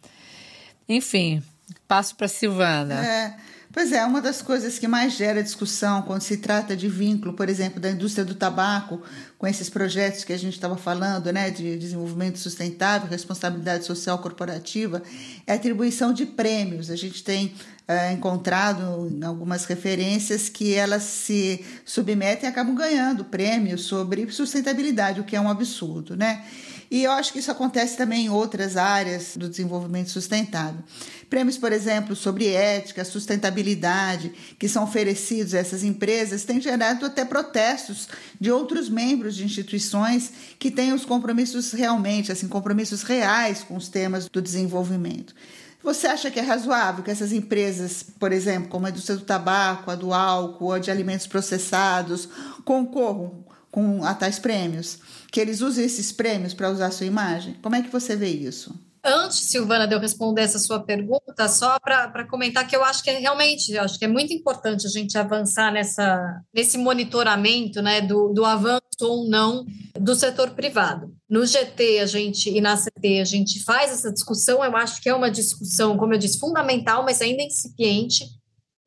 [0.88, 1.42] Enfim,
[1.86, 3.06] passo para Silvana.
[3.06, 3.36] É.
[3.72, 7.48] Pois é, uma das coisas que mais gera discussão quando se trata de vínculo, por
[7.48, 9.00] exemplo, da indústria do tabaco
[9.38, 15.02] com esses projetos que a gente estava falando, né, de desenvolvimento sustentável, responsabilidade social corporativa,
[15.46, 16.90] é a atribuição de prêmios.
[16.90, 17.54] A gente tem
[17.88, 25.18] é, encontrado em algumas referências que elas se submetem e acabam ganhando prêmios sobre sustentabilidade,
[25.18, 26.44] o que é um absurdo, né?
[26.92, 30.84] E eu acho que isso acontece também em outras áreas do desenvolvimento sustentável.
[31.30, 37.24] Prêmios, por exemplo, sobre ética, sustentabilidade, que são oferecidos a essas empresas, têm gerado até
[37.24, 43.74] protestos de outros membros de instituições que têm os compromissos realmente, assim, compromissos reais com
[43.74, 45.34] os temas do desenvolvimento.
[45.82, 49.90] Você acha que é razoável que essas empresas, por exemplo, como a indústria do tabaco,
[49.90, 52.28] a do álcool, a de alimentos processados,
[52.66, 54.98] concorram com a tais prêmios?
[55.32, 57.56] Que eles usem esses prêmios para usar a sua imagem?
[57.62, 58.72] Como é que você vê isso?
[59.04, 63.10] Antes, Silvana, de eu responder essa sua pergunta, só para comentar que eu acho que
[63.10, 68.28] é realmente, acho que é muito importante a gente avançar nessa, nesse monitoramento né, do,
[68.28, 69.66] do avanço ou não
[69.98, 71.12] do setor privado.
[71.28, 75.08] No GT a gente e na CT a gente faz essa discussão, eu acho que
[75.08, 78.24] é uma discussão, como eu disse, fundamental, mas ainda incipiente.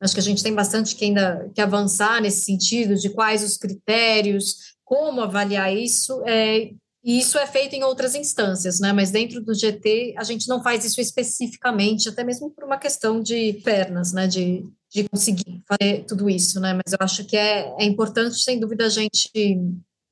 [0.00, 3.58] Acho que a gente tem bastante que ainda que avançar nesse sentido de quais os
[3.58, 6.22] critérios, como avaliar isso.
[6.24, 6.70] É,
[7.04, 8.92] e isso é feito em outras instâncias, né?
[8.92, 13.20] Mas dentro do GT a gente não faz isso especificamente, até mesmo por uma questão
[13.20, 14.26] de pernas, né?
[14.26, 16.72] De, de conseguir fazer tudo isso, né?
[16.72, 19.30] Mas eu acho que é, é importante, sem dúvida, a gente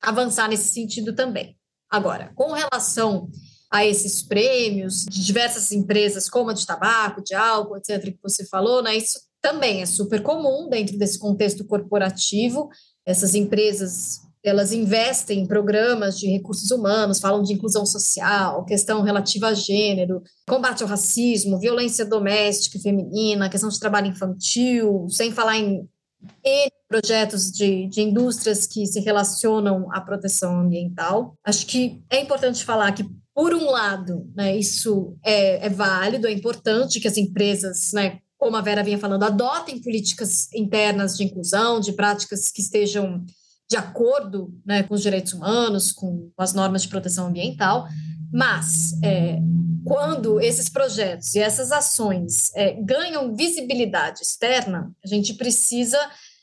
[0.01, 1.57] avançar nesse sentido também.
[1.89, 3.29] Agora, com relação
[3.71, 8.45] a esses prêmios de diversas empresas, como a de tabaco, de álcool, etc., que você
[8.45, 8.95] falou, né?
[8.95, 12.69] Isso também é super comum dentro desse contexto corporativo.
[13.05, 19.47] Essas empresas elas investem em programas de recursos humanos, falam de inclusão social, questão relativa
[19.47, 25.57] a gênero, combate ao racismo, violência doméstica e feminina, questão de trabalho infantil, sem falar
[25.57, 25.87] em
[26.87, 31.35] projetos de, de indústrias que se relacionam à proteção ambiental.
[31.43, 36.31] Acho que é importante falar que por um lado, né, isso é, é, válido, é
[36.31, 41.81] importante que as empresas, né, como a Vera vinha falando, adotem políticas internas de inclusão,
[41.81, 43.25] de práticas que estejam
[43.69, 47.87] de acordo né, com os direitos humanos, com as normas de proteção ambiental,
[48.31, 49.39] mas é,
[49.85, 55.97] quando esses projetos e essas ações é, ganham visibilidade externa, a gente precisa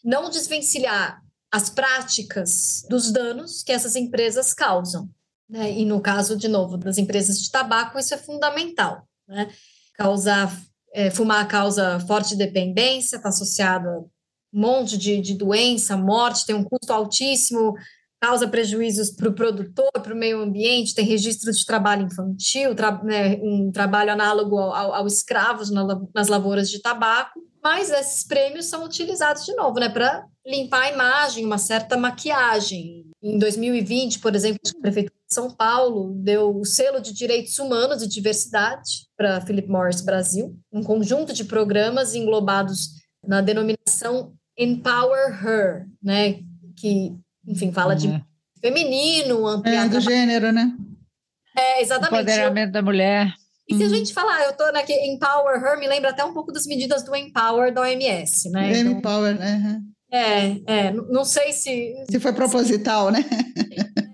[0.04, 5.10] não desvencilhar as práticas dos danos que essas empresas causam.
[5.48, 5.80] Né?
[5.80, 9.06] E no caso, de novo, das empresas de tabaco, isso é fundamental.
[9.28, 9.52] Né?
[9.94, 10.50] Causar,
[10.94, 14.08] é, fumar causa forte dependência, está associado a um
[14.52, 17.74] monte de, de doença, morte, tem um custo altíssimo,
[18.22, 23.02] causa prejuízos para o produtor, para o meio ambiente, tem registro de trabalho infantil, tra
[23.02, 25.84] né, um trabalho análogo ao, ao, escravos na,
[26.14, 30.92] nas lavouras de tabaco, mas esses prêmios são utilizados de novo, né, para limpar a
[30.92, 33.06] imagem, uma certa maquiagem.
[33.20, 38.02] Em 2020, por exemplo, a Prefeitura de São Paulo deu o selo de direitos humanos
[38.02, 42.90] e diversidade para Philip Morris Brasil, um conjunto de programas englobados
[43.26, 46.40] na denominação Empower Her, né?
[46.76, 47.14] Que,
[47.46, 48.20] enfim, fala de uhum.
[48.60, 49.86] feminino, ampliar...
[49.86, 50.72] É, do gênero, né?
[51.56, 52.22] É, exatamente.
[52.22, 53.34] Empoderamento da mulher.
[53.68, 53.94] E se a uhum.
[53.94, 57.14] gente falar, eu tô aqui, Empower Her, me lembra até um pouco das medidas do
[57.14, 58.78] Empower da OMS, né?
[58.78, 59.80] Então, Empower, né?
[60.10, 61.94] É, é, não sei se...
[62.10, 63.24] Se foi proposital, né?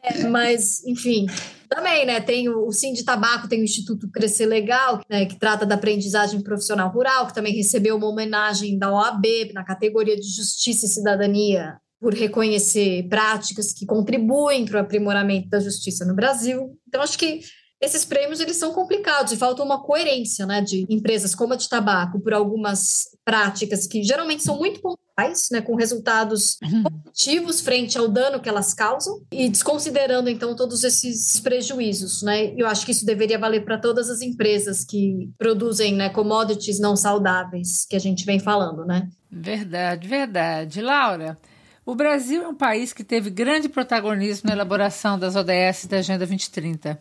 [0.04, 1.26] É, mas, enfim,
[1.68, 2.20] também, né?
[2.20, 6.42] Tem o, Sim de Tabaco, tem o Instituto Crescer Legal, né, que trata da aprendizagem
[6.42, 11.78] profissional rural, que também recebeu uma homenagem da OAB na categoria de Justiça e Cidadania,
[12.00, 16.78] por reconhecer práticas que contribuem para o aprimoramento da justiça no Brasil.
[16.86, 17.40] Então, acho que
[17.80, 21.68] esses prêmios eles são complicados e falta uma coerência né, de empresas como a de
[21.68, 26.82] tabaco por algumas práticas que geralmente são muito pontuais, né, com resultados uhum.
[26.82, 32.22] positivos frente ao dano que elas causam e desconsiderando então todos esses prejuízos.
[32.22, 32.52] Né?
[32.56, 36.96] Eu acho que isso deveria valer para todas as empresas que produzem né, commodities não
[36.96, 38.84] saudáveis que a gente vem falando.
[38.84, 39.08] Né?
[39.30, 40.80] Verdade, verdade.
[40.80, 41.38] Laura,
[41.86, 46.26] o Brasil é um país que teve grande protagonismo na elaboração das ODS da Agenda
[46.26, 47.00] 2030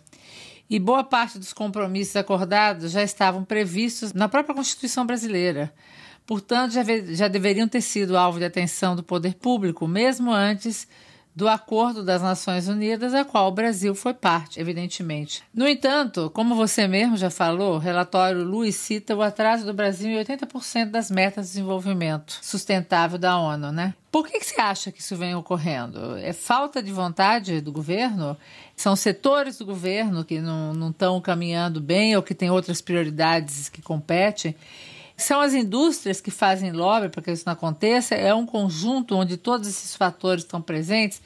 [0.70, 5.74] E boa parte dos compromissos acordados já estavam previstos na própria Constituição brasileira.
[6.26, 10.88] Portanto, já, já deveriam ter sido alvo de atenção do poder público, mesmo antes
[11.38, 15.44] do Acordo das Nações Unidas, a qual o Brasil foi parte, evidentemente.
[15.54, 20.10] No entanto, como você mesmo já falou, o relatório Luiz cita o atraso do Brasil
[20.10, 23.94] em 80% das metas de desenvolvimento sustentável da ONU, né?
[24.12, 26.18] Por que, que você acha que isso vem ocorrendo?
[26.18, 28.36] É falta de vontade do governo?
[28.76, 33.80] São setores do governo que não estão caminhando bem ou que têm outras prioridades que
[33.80, 34.56] competem?
[35.18, 39.36] São as indústrias que fazem lobby para que isso não aconteça, é um conjunto onde
[39.36, 41.18] todos esses fatores estão presentes.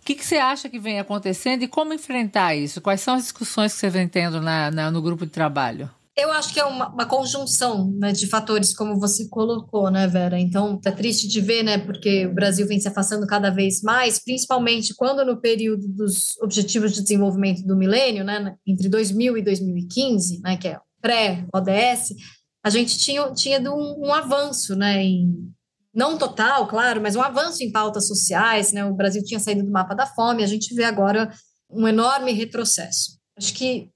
[0.00, 2.80] O que, que você acha que vem acontecendo e como enfrentar isso?
[2.80, 5.88] Quais são as discussões que você vem tendo na, na no grupo de trabalho?
[6.16, 10.38] Eu acho que é uma, uma conjunção né, de fatores, como você colocou, né, Vera?
[10.38, 14.22] Então, é triste de ver, né, porque o Brasil vem se afastando cada vez mais,
[14.22, 20.40] principalmente quando no período dos Objetivos de Desenvolvimento do Milênio, né, entre 2000 e 2015,
[20.42, 22.14] né, que é pré-ODS,
[22.62, 25.50] a gente tinha, tinha um, um avanço, né, em,
[25.94, 29.70] não total, claro, mas um avanço em pautas sociais, né, o Brasil tinha saído do
[29.70, 31.32] mapa da fome, a gente vê agora
[31.70, 33.18] um enorme retrocesso.
[33.36, 33.90] Acho que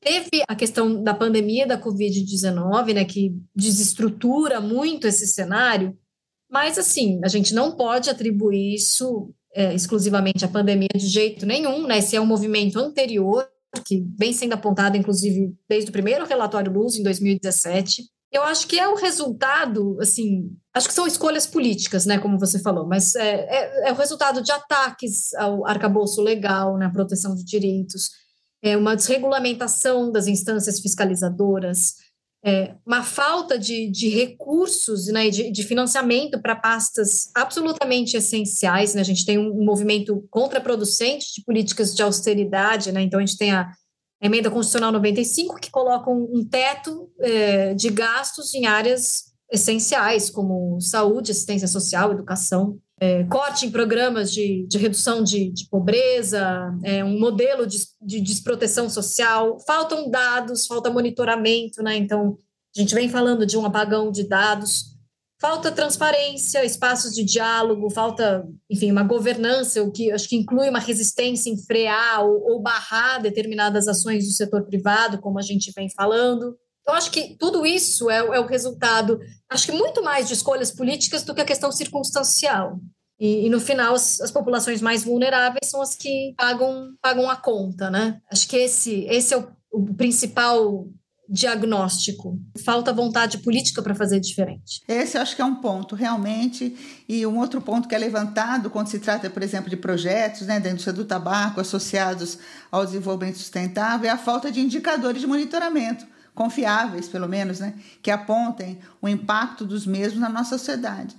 [0.00, 5.96] teve a questão da pandemia da Covid-19, né, que desestrutura muito esse cenário,
[6.50, 11.86] mas, assim, a gente não pode atribuir isso é, exclusivamente à pandemia de jeito nenhum,
[11.86, 13.48] né, esse é um movimento anterior
[13.84, 18.04] que vem sendo apontada, inclusive, desde o primeiro relatório Luz, em 2017.
[18.32, 22.60] Eu acho que é o resultado, assim, acho que são escolhas políticas, né, como você
[22.60, 27.34] falou, mas é, é, é o resultado de ataques ao arcabouço legal, na né, proteção
[27.34, 28.10] de direitos,
[28.62, 31.94] é uma desregulamentação das instâncias fiscalizadoras,
[32.44, 38.94] é, uma falta de, de recursos, né, de, de financiamento para pastas absolutamente essenciais.
[38.94, 39.02] Né?
[39.02, 43.02] A gente tem um, movimento contraproducente de políticas de austeridade, né?
[43.02, 43.70] então a gente tem a
[44.22, 50.80] emenda constitucional 95 que coloca um, um teto é, de gastos em áreas essenciais como
[50.80, 57.02] saúde, assistência social, educação é, corte em programas de, de redução de, de pobreza, é,
[57.02, 61.96] um modelo de, de desproteção social, faltam dados, falta monitoramento, né?
[61.96, 62.36] Então,
[62.76, 64.98] a gente vem falando de um apagão de dados,
[65.40, 70.78] falta transparência, espaços de diálogo, falta, enfim, uma governança, o que acho que inclui uma
[70.78, 75.88] resistência em frear ou, ou barrar determinadas ações do setor privado, como a gente vem
[75.88, 76.54] falando.
[76.82, 80.70] Então, acho que tudo isso é, é, o resultado, acho que muito mais de escolhas
[80.70, 82.80] políticas do que a questão circunstancial.
[83.18, 87.36] E, e no final, as, as, populações mais vulneráveis são as que pagam, pagam a
[87.36, 88.18] conta, né?
[88.32, 90.88] Acho que esse, esse é o, o principal
[91.28, 92.36] diagnóstico.
[92.64, 94.80] Falta vontade política para fazer diferente.
[94.88, 96.76] Esse eu acho que é um ponto, realmente.
[97.08, 100.58] E um outro ponto que é levantado quando se trata, por exemplo, de projetos né,
[100.58, 102.38] da indústria do tabaco associados
[102.70, 106.04] ao desenvolvimento sustentável é a falta de indicadores de monitoramento
[106.40, 111.14] confiáveis, pelo menos, né, que apontem o impacto dos mesmos na nossa sociedade.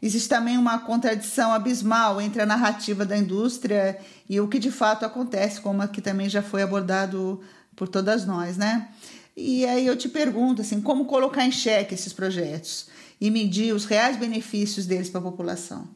[0.00, 3.98] Existe também uma contradição abismal entre a narrativa da indústria
[4.30, 7.40] e o que de fato acontece, como aqui também já foi abordado
[7.74, 8.90] por todas nós, né?
[9.36, 12.86] E aí eu te pergunto assim, como colocar em xeque esses projetos
[13.20, 15.88] e medir os reais benefícios deles para a população?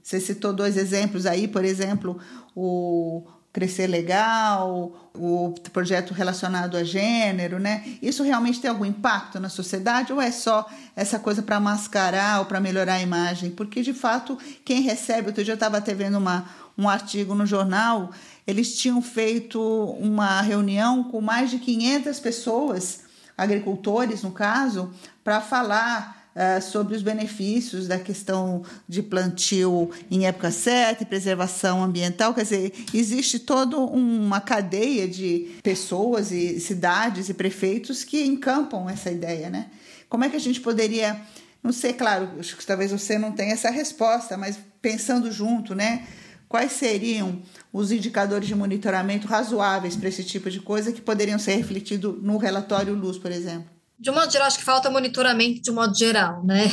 [0.00, 2.20] Você citou dois exemplos aí, por exemplo,
[2.54, 3.26] o,
[3.56, 7.96] Crescer Legal, o projeto relacionado a gênero, né?
[8.02, 12.44] Isso realmente tem algum impacto na sociedade ou é só essa coisa para mascarar ou
[12.44, 13.50] para melhorar a imagem?
[13.50, 16.44] Porque, de fato, quem recebe, outro dia eu estava até vendo uma,
[16.76, 18.10] um artigo no jornal,
[18.46, 19.58] eles tinham feito
[19.98, 23.04] uma reunião com mais de 500 pessoas,
[23.38, 24.92] agricultores no caso,
[25.24, 31.82] para falar uh, sobre os benefícios da questão de plantio em época certa e preservação
[31.82, 32.34] ambiental.
[32.34, 39.10] Quer dizer, existe toda uma cadeia de pessoas e cidades e prefeitos que encampam essa
[39.10, 39.70] ideia, né?
[40.08, 41.20] Como é que a gente poderia,
[41.62, 46.06] não sei, claro, acho que talvez você não tenha essa resposta, mas pensando junto, né?
[46.48, 51.56] Quais seriam os indicadores de monitoramento razoáveis para esse tipo de coisa que poderiam ser
[51.56, 53.75] refletidos no relatório Luz, por exemplo?
[53.98, 56.64] De um modo geral, acho que falta monitoramento de um modo geral, né?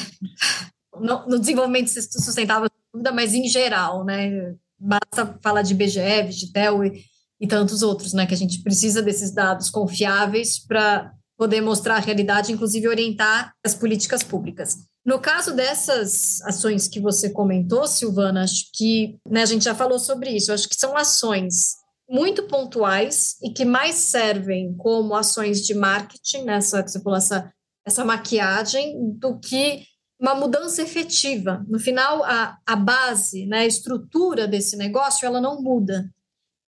[0.99, 2.69] No, desenvolvimento sustentável,
[3.13, 4.53] mas em geral, né?
[4.79, 7.03] Basta falar de IBGE, Vigitel e,
[7.41, 8.27] e tantos outros, né?
[8.27, 13.73] Que a gente precisa desses dados confiáveis para poder mostrar a realidade, inclusive orientar as
[13.73, 14.77] políticas públicas.
[15.05, 19.99] No caso dessas ações que você comentou, Silvana, acho que né, a gente já falou
[19.99, 25.73] sobre isso, acho que são ações muito pontuais e que mais servem como ações de
[25.73, 27.53] marketing, nessa né, você essa,
[27.85, 29.83] essa maquiagem, do que
[30.19, 31.65] uma mudança efetiva.
[31.67, 36.09] No final, a, a base, né, a estrutura desse negócio, ela não muda.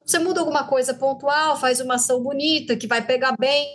[0.06, 3.68] Você muda alguma coisa pontual, faz uma ação bonita que vai pegar bem,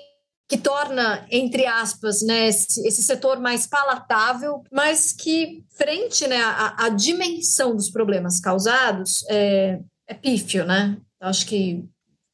[0.49, 6.87] que torna, entre aspas, né, esse, esse setor mais palatável, mas que, frente né, à,
[6.87, 10.99] à dimensão dos problemas causados, é, é pífio, né?
[11.21, 11.85] Acho que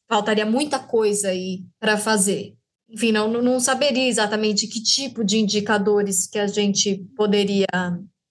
[0.09, 2.55] faltaria muita coisa aí para fazer.
[2.89, 7.67] Enfim, não, não saberia exatamente que tipo de indicadores que a gente poderia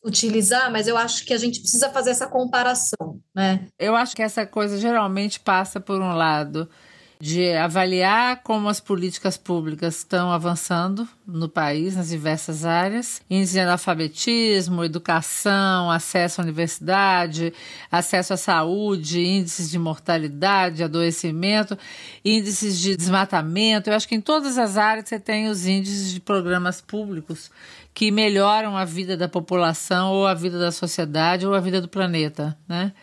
[0.03, 3.67] utilizar, mas eu acho que a gente precisa fazer essa comparação, né?
[3.77, 6.69] Eu acho que essa coisa geralmente passa por um lado
[7.25, 13.61] de avaliar como as políticas públicas estão avançando no país, nas diversas áreas, índice de
[13.61, 17.51] analfabetismo, educação, acesso à universidade,
[17.91, 21.75] acesso à saúde, índices de mortalidade, adoecimento,
[22.23, 23.89] índices de desmatamento.
[23.89, 27.49] Eu acho que em todas as áreas você tem os índices de programas públicos
[27.91, 31.87] que melhoram a vida da população ou a vida da sociedade ou a vida do
[31.87, 32.93] planeta, né?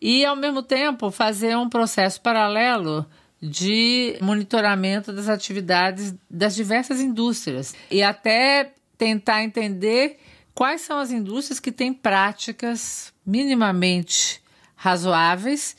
[0.00, 3.04] E ao mesmo tempo fazer um processo paralelo
[3.40, 10.18] de monitoramento das atividades das diversas indústrias e até tentar entender
[10.54, 14.42] quais são as indústrias que têm práticas minimamente
[14.74, 15.76] razoáveis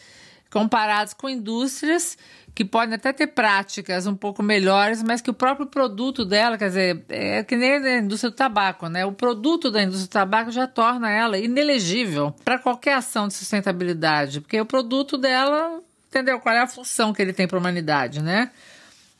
[0.49, 2.17] comparadas com indústrias
[2.55, 6.67] que podem até ter práticas um pouco melhores, mas que o próprio produto dela, quer
[6.67, 9.05] dizer, é que nem a indústria do tabaco, né?
[9.05, 14.41] O produto da indústria do tabaco já torna ela inelegível para qualquer ação de sustentabilidade,
[14.41, 15.79] porque o produto dela
[16.09, 18.51] entendeu qual é a função que ele tem para a humanidade, né?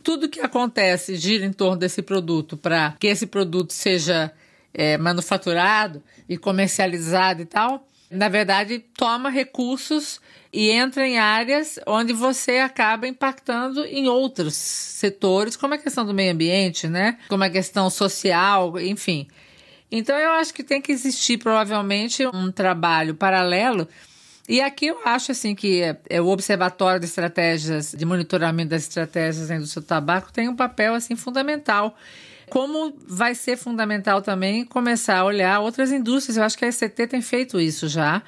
[0.04, 4.32] Tudo que acontece gira em torno desse produto para que esse produto seja
[4.74, 10.20] é, manufaturado e comercializado e tal, na verdade, toma recursos
[10.52, 16.14] e entra em áreas onde você acaba impactando em outros setores, como a questão do
[16.14, 17.20] meio ambiente, né?
[17.28, 19.28] Como a questão social, enfim.
[19.92, 23.88] Então, eu acho que tem que existir provavelmente um trabalho paralelo
[24.50, 28.82] e aqui eu acho assim que é, é, o Observatório de Estratégias de Monitoramento das
[28.82, 31.96] Estratégias da Indústria do Tabaco tem um papel assim fundamental.
[32.50, 36.36] Como vai ser fundamental também começar a olhar outras indústrias.
[36.36, 38.24] Eu acho que a ECT tem feito isso já,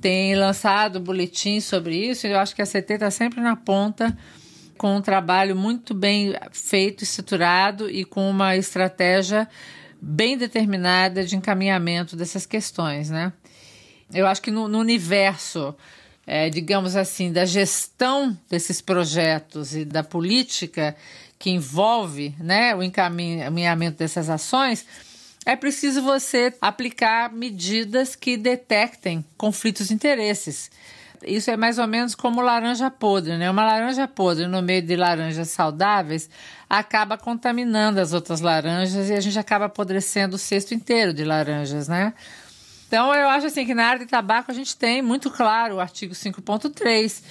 [0.00, 2.26] tem lançado boletins sobre isso.
[2.26, 4.16] Eu acho que a ECT está sempre na ponta
[4.78, 9.46] com um trabalho muito bem feito, estruturado e com uma estratégia
[10.00, 13.34] bem determinada de encaminhamento dessas questões, né?
[14.12, 15.74] Eu acho que no, no universo,
[16.26, 20.96] é, digamos assim, da gestão desses projetos e da política
[21.38, 24.84] que envolve né, o encaminhamento dessas ações,
[25.46, 30.70] é preciso você aplicar medidas que detectem conflitos de interesses.
[31.22, 33.50] Isso é mais ou menos como laranja podre, né?
[33.50, 36.30] Uma laranja podre no meio de laranjas saudáveis
[36.68, 41.88] acaba contaminando as outras laranjas e a gente acaba apodrecendo o cesto inteiro de laranjas,
[41.88, 42.12] né?
[42.88, 45.80] Então, eu acho assim que na área de tabaco a gente tem muito claro o
[45.80, 47.22] artigo 5.3,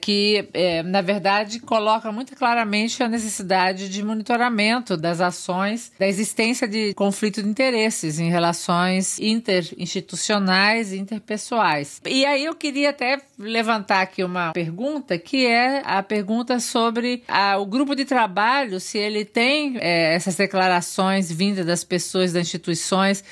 [0.00, 6.68] que, é, na verdade, coloca muito claramente a necessidade de monitoramento das ações, da existência
[6.68, 12.02] de conflito de interesses em relações interinstitucionais e interpessoais.
[12.04, 17.56] E aí eu queria até levantar aqui uma pergunta, que é a pergunta sobre a,
[17.56, 23.24] o grupo de trabalho, se ele tem é, essas declarações vindas das pessoas, das instituições,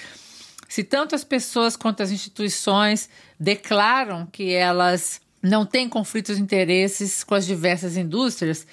[0.73, 3.07] se tanto as pessoas quanto as instituições
[3.39, 8.67] declaram que elas não têm conflitos de interesses com as diversas indústrias,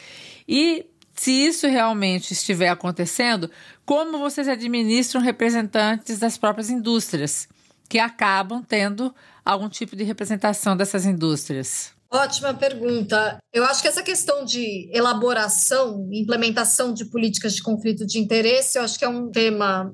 [0.48, 3.52] e se isso realmente estiver acontecendo,
[3.86, 7.50] como vocês administram representantes das próprias indústrias,
[7.90, 11.92] que acabam tendo algum tipo de representação dessas indústrias?
[12.10, 13.40] Ótima pergunta.
[13.52, 18.84] Eu acho que essa questão de elaboração implementação de políticas de conflito de interesse, eu
[18.84, 19.94] acho que é um tema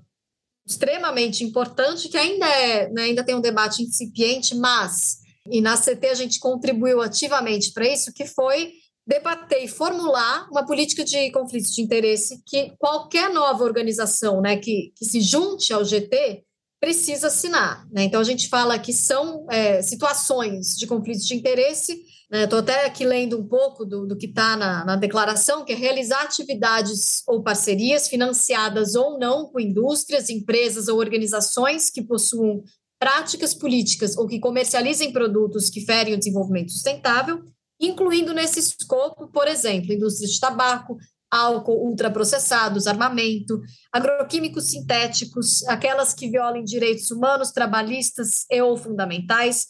[0.65, 6.07] extremamente importante, que ainda, é, né, ainda tem um debate incipiente, mas, e na CT
[6.07, 8.73] a gente contribuiu ativamente para isso, que foi
[9.07, 14.91] debater e formular uma política de conflitos de interesse que qualquer nova organização né, que,
[14.95, 16.43] que se junte ao GT
[16.79, 17.87] precisa assinar.
[17.91, 18.03] Né?
[18.03, 22.71] Então, a gente fala que são é, situações de conflitos de interesse Estou né?
[22.71, 26.21] até aqui lendo um pouco do, do que está na, na declaração, que é realizar
[26.23, 32.63] atividades ou parcerias financiadas ou não com indústrias, empresas ou organizações que possuam
[32.99, 37.43] práticas políticas ou que comercializem produtos que ferem o desenvolvimento sustentável,
[37.79, 40.97] incluindo nesse escopo, por exemplo, indústrias de tabaco,
[41.29, 43.61] álcool, ultraprocessados, armamento,
[43.91, 49.67] agroquímicos sintéticos, aquelas que violem direitos humanos, trabalhistas e ou fundamentais,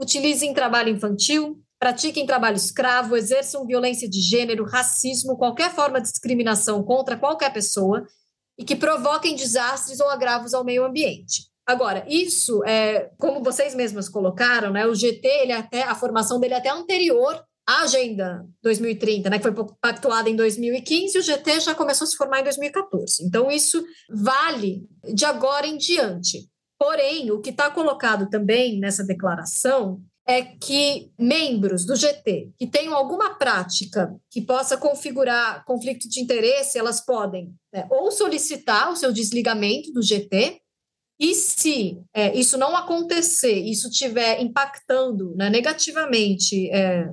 [0.00, 6.82] utilizem trabalho infantil, pratiquem trabalho escravo, exerçam violência de gênero, racismo, qualquer forma de discriminação
[6.82, 8.06] contra qualquer pessoa
[8.58, 11.48] e que provoquem desastres ou agravos ao meio ambiente.
[11.64, 16.40] Agora, isso é, como vocês mesmas colocaram, né, o GT, ele é até a formação
[16.40, 21.60] dele é até anterior a Agenda 2030, né, que foi pactuada em 2015, o GT
[21.60, 23.22] já começou a se formar em 2014.
[23.22, 26.48] Então, isso vale de agora em diante.
[26.78, 32.94] Porém, o que está colocado também nessa declaração é que membros do GT que tenham
[32.94, 39.10] alguma prática que possa configurar conflito de interesse, elas podem né, ou solicitar o seu
[39.10, 40.60] desligamento do GT,
[41.18, 47.10] e se é, isso não acontecer, isso estiver impactando né, negativamente é,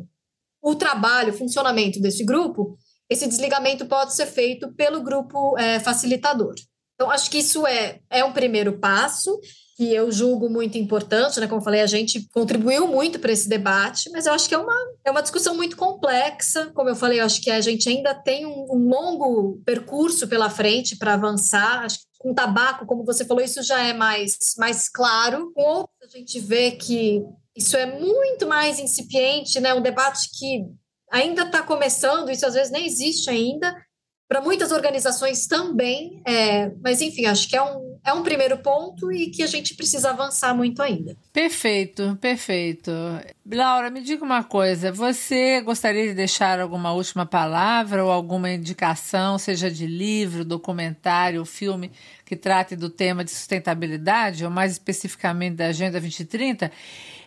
[0.62, 2.78] o trabalho, o funcionamento desse grupo,
[3.10, 6.54] esse desligamento pode ser feito pelo grupo é, facilitador.
[6.96, 9.40] Então, acho que isso é, é um primeiro passo
[9.76, 11.48] que eu julgo muito importante, né?
[11.48, 14.74] Como falei, a gente contribuiu muito para esse debate, mas eu acho que é uma,
[15.04, 16.72] é uma discussão muito complexa.
[16.74, 20.50] Como eu falei, eu acho que a gente ainda tem um, um longo percurso pela
[20.50, 21.84] frente para avançar.
[21.84, 25.52] Acho que com tabaco, como você falou, isso já é mais, mais claro.
[25.54, 27.22] Com outros, a gente vê que
[27.54, 29.74] isso é muito mais incipiente, né?
[29.74, 30.66] Um debate que
[31.12, 33.76] ainda está começando, isso às vezes nem existe ainda,
[34.28, 39.12] para muitas organizações também, é, mas enfim, acho que é um, é um primeiro ponto
[39.12, 41.18] e que a gente precisa avançar muito ainda.
[41.34, 42.92] Perfeito, perfeito.
[43.52, 49.40] Laura, me diga uma coisa: você gostaria de deixar alguma última palavra ou alguma indicação,
[49.40, 51.92] seja de livro, documentário, filme,
[52.24, 56.72] que trate do tema de sustentabilidade, ou mais especificamente da Agenda 2030?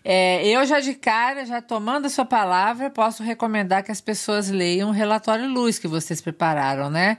[0.05, 4.49] É, eu já de cara, já tomando a sua palavra, posso recomendar que as pessoas
[4.49, 7.19] leiam o relatório Luz que vocês prepararam, né?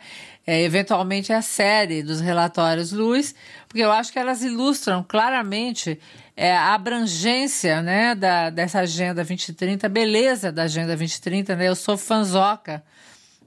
[0.51, 3.35] É, eventualmente a série dos relatórios Luz,
[3.67, 5.99] porque eu acho que elas ilustram claramente
[6.35, 11.55] é, a abrangência né, da, dessa Agenda 2030, a beleza da Agenda 2030.
[11.55, 11.67] Né?
[11.67, 12.83] Eu sou fanzoca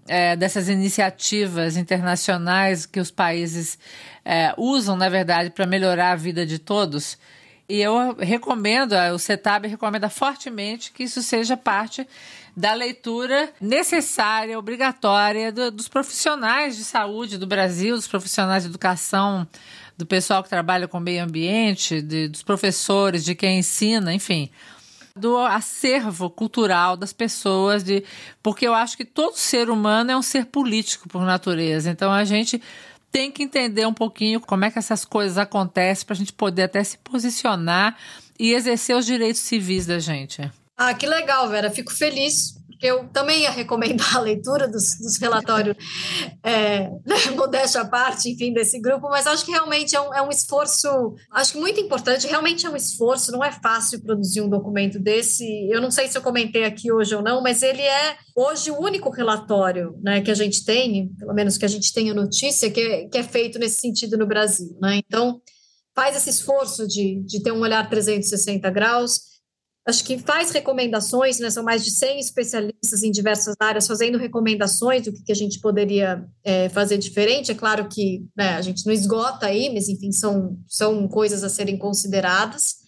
[0.06, 3.76] é, dessas iniciativas internacionais que os países
[4.24, 7.18] é, usam, na verdade, para melhorar a vida de todos.
[7.68, 12.06] E eu recomendo, o CETAB recomenda fortemente que isso seja parte
[12.56, 19.46] da leitura necessária, obrigatória do, dos profissionais de saúde do Brasil, dos profissionais de educação,
[19.96, 24.50] do pessoal que trabalha com meio ambiente, de, dos professores, de quem ensina, enfim
[25.14, 28.02] do acervo cultural das pessoas, de
[28.42, 31.90] porque eu acho que todo ser humano é um ser político por natureza.
[31.90, 32.62] Então a gente
[33.10, 36.62] tem que entender um pouquinho como é que essas coisas acontecem para a gente poder
[36.62, 37.96] até se posicionar
[38.38, 40.50] e exercer os direitos civis da gente.
[40.84, 41.70] Ah, que legal, Vera.
[41.70, 45.76] Fico feliz eu também ia recomendar a leitura dos, dos relatórios,
[46.42, 50.20] é, né, modéstia à parte, enfim, desse grupo, mas acho que realmente é um, é
[50.20, 54.48] um esforço, acho que muito importante, realmente é um esforço, não é fácil produzir um
[54.48, 55.44] documento desse.
[55.70, 58.80] Eu não sei se eu comentei aqui hoje ou não, mas ele é hoje o
[58.80, 62.80] único relatório né, que a gente tem, pelo menos que a gente tenha notícia, que
[62.80, 64.76] é, que é feito nesse sentido no Brasil.
[64.82, 64.96] Né?
[65.06, 65.40] Então,
[65.94, 69.31] faz esse esforço de, de ter um olhar 360 graus
[69.86, 71.50] acho que faz recomendações, né?
[71.50, 75.60] São mais de 100 especialistas em diversas áreas fazendo recomendações do que, que a gente
[75.60, 77.50] poderia é, fazer diferente.
[77.50, 81.48] É claro que né, a gente não esgota aí, mas enfim, são, são coisas a
[81.48, 82.82] serem consideradas.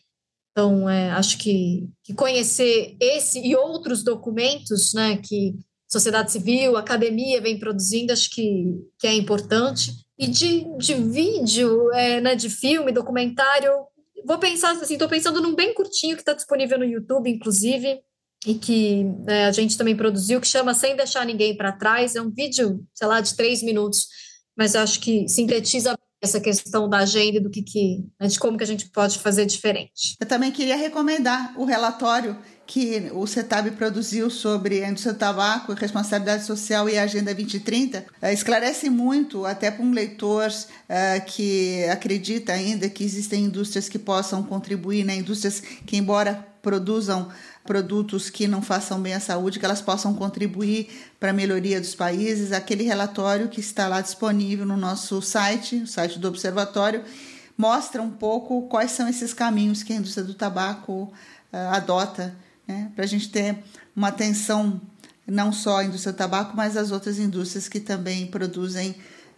[0.53, 5.57] Então, é, acho que, que conhecer esse e outros documentos, né, que
[5.88, 9.92] sociedade civil, academia vem produzindo, acho que, que é importante.
[10.16, 13.72] E de, de vídeo, é, né, de filme, documentário,
[14.25, 18.01] vou pensar assim, estou pensando num bem curtinho que está disponível no YouTube, inclusive,
[18.47, 22.14] e que né, a gente também produziu, que chama Sem Deixar Ninguém para Trás.
[22.14, 24.07] É um vídeo, sei lá, de três minutos,
[24.57, 28.57] mas acho que sintetiza essa questão da agenda e do que, que né, de como
[28.57, 30.16] que a gente pode fazer diferente.
[30.20, 35.75] Eu também queria recomendar o relatório que o CETAB produziu sobre a indústria do tabaco,
[35.75, 41.85] responsabilidade social e a Agenda 2030, eh, esclarece muito, até para um leitor uh, que
[41.91, 45.14] acredita ainda que existem indústrias que possam contribuir, né?
[45.16, 47.29] indústrias que, embora produzam
[47.65, 50.89] produtos que não façam bem à saúde, que elas possam contribuir
[51.19, 52.53] para a melhoria dos países.
[52.53, 57.03] Aquele relatório que está lá disponível no nosso site, o site do Observatório,
[57.57, 61.12] mostra um pouco quais são esses caminhos que a indústria do tabaco
[61.53, 62.37] uh, adota
[62.67, 63.59] né, para a gente ter
[63.97, 64.81] uma atenção
[65.27, 68.95] não só à indústria do tabaco, mas às outras indústrias que também produzem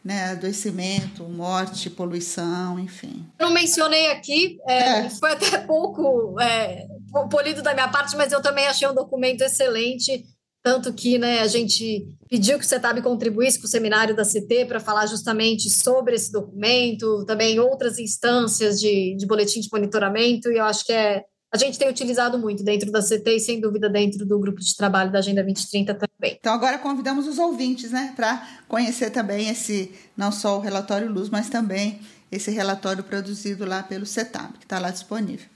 [0.07, 3.27] né, adoecimento, morte, poluição, enfim.
[3.41, 5.11] Não mencionei aqui, é, é.
[5.11, 6.87] foi até pouco é,
[7.29, 10.25] polido da minha parte, mas eu também achei um documento excelente,
[10.63, 14.67] tanto que né, a gente pediu que o CETAB contribuísse com o seminário da CT
[14.69, 20.59] para falar justamente sobre esse documento, também outras instâncias de, de boletim de monitoramento, e
[20.59, 21.25] eu acho que é
[21.57, 24.77] a gente tem utilizado muito dentro da CT e, sem dúvida, dentro do grupo de
[24.77, 26.37] trabalho da Agenda 2030 também.
[26.39, 31.29] Então, agora convidamos os ouvintes, né, para conhecer também esse, não só o relatório Luz,
[31.31, 32.01] mas também
[32.31, 35.47] esse relatório produzido lá pelo CETAB, que está lá disponível.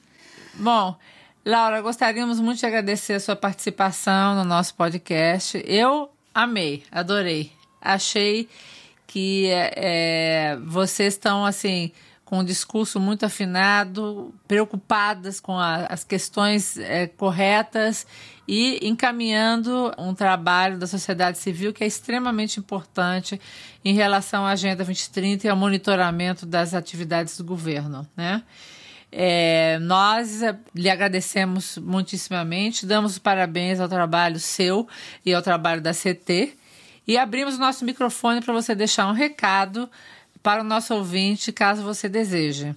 [0.54, 0.96] Bom,
[1.44, 5.62] Laura, gostaríamos muito de agradecer a sua participação no nosso podcast.
[5.66, 7.52] Eu amei, adorei.
[7.80, 8.48] Achei
[9.06, 11.92] que é, vocês estão assim
[12.30, 18.06] com um discurso muito afinado, preocupadas com a, as questões é, corretas
[18.46, 23.40] e encaminhando um trabalho da sociedade civil que é extremamente importante
[23.84, 28.44] em relação à Agenda 2030 e ao monitoramento das atividades do governo, né?
[29.10, 34.86] É, nós é, lhe agradecemos muitíssimamente, damos os parabéns ao trabalho seu
[35.26, 36.56] e ao trabalho da CT
[37.08, 39.90] e abrimos o nosso microfone para você deixar um recado
[40.42, 42.74] para o nosso ouvinte, caso você deseje.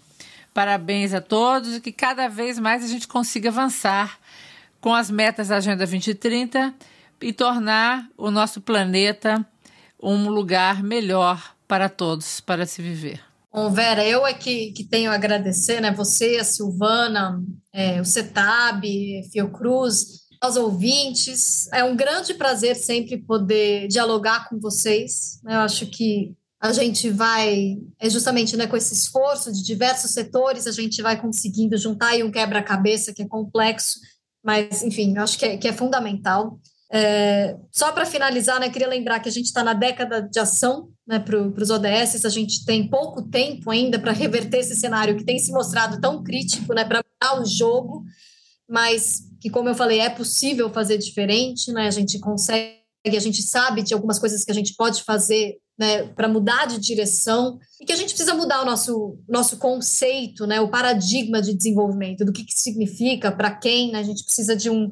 [0.53, 4.19] Parabéns a todos e que cada vez mais a gente consiga avançar
[4.79, 6.73] com as metas da Agenda 2030
[7.21, 9.45] e tornar o nosso planeta
[10.01, 13.21] um lugar melhor para todos, para se viver.
[13.51, 15.91] Bom, Vera, eu é que, que tenho a agradecer, né?
[15.91, 17.41] Você, a Silvana,
[17.71, 18.83] é, o CETAB,
[19.31, 21.71] Fiocruz, aos ouvintes.
[21.71, 25.39] É um grande prazer sempre poder dialogar com vocês.
[25.45, 30.65] Eu acho que a gente vai, é justamente né, com esse esforço de diversos setores,
[30.65, 33.99] a gente vai conseguindo juntar aí um quebra-cabeça que é complexo,
[34.41, 36.57] mas, enfim, eu acho que é, que é fundamental.
[36.89, 40.87] É, só para finalizar, né, queria lembrar que a gente está na década de ação
[41.05, 45.25] né, para os ODS, a gente tem pouco tempo ainda para reverter esse cenário que
[45.25, 48.05] tem se mostrado tão crítico né, para mudar o jogo,
[48.69, 53.41] mas que, como eu falei, é possível fazer diferente, né, a gente consegue, a gente
[53.41, 57.85] sabe de algumas coisas que a gente pode fazer né, para mudar de direção e
[57.85, 62.31] que a gente precisa mudar o nosso, nosso conceito, né, o paradigma de desenvolvimento, do
[62.31, 64.89] que, que significa, para quem, né, a gente precisa de um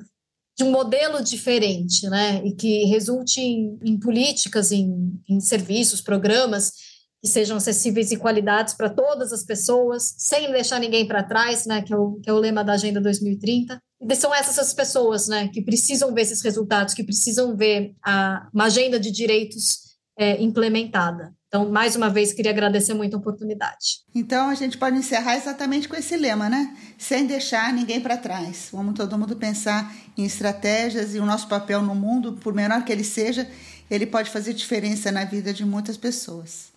[0.57, 2.41] de um modelo diferente, né?
[2.45, 6.73] E que resulte em, em políticas, em, em, serviços, programas
[7.21, 11.81] que sejam acessíveis e qualidades para todas as pessoas, sem deixar ninguém para trás, né?
[11.81, 13.81] Que é, o, que é o lema da Agenda 2030.
[14.01, 15.47] E são essas as pessoas, né?
[15.47, 19.80] Que precisam ver esses resultados, que precisam ver a, uma agenda de direitos
[20.17, 21.33] é, implementada.
[21.47, 23.99] Então, mais uma vez, queria agradecer muito a oportunidade.
[24.15, 26.77] Então, a gente pode encerrar exatamente com esse lema, né?
[26.97, 28.69] Sem deixar ninguém para trás.
[28.71, 32.91] Vamos todo mundo pensar em estratégias e o nosso papel no mundo, por menor que
[32.91, 33.49] ele seja,
[33.89, 36.71] ele pode fazer diferença na vida de muitas pessoas.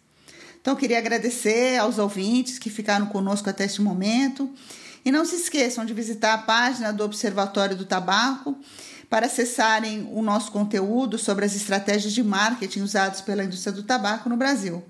[0.60, 4.50] Então, queria agradecer aos ouvintes que ficaram conosco até este momento.
[5.04, 8.58] E não se esqueçam de visitar a página do Observatório do Tabaco
[9.08, 14.28] para acessarem o nosso conteúdo sobre as estratégias de marketing usadas pela indústria do tabaco
[14.28, 14.82] no Brasil.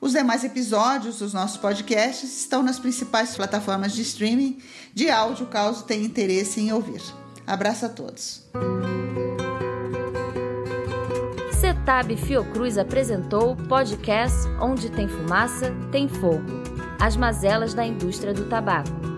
[0.00, 4.58] Os demais episódios dos nossos podcasts estão nas principais plataformas de streaming
[4.92, 7.00] de áudio, caso tenha interesse em ouvir.
[7.46, 8.42] Abraço a todos.
[11.58, 16.44] Cetab Fiocruz apresentou o podcast Onde tem fumaça, tem fogo.
[17.00, 19.13] As mazelas da indústria do tabaco.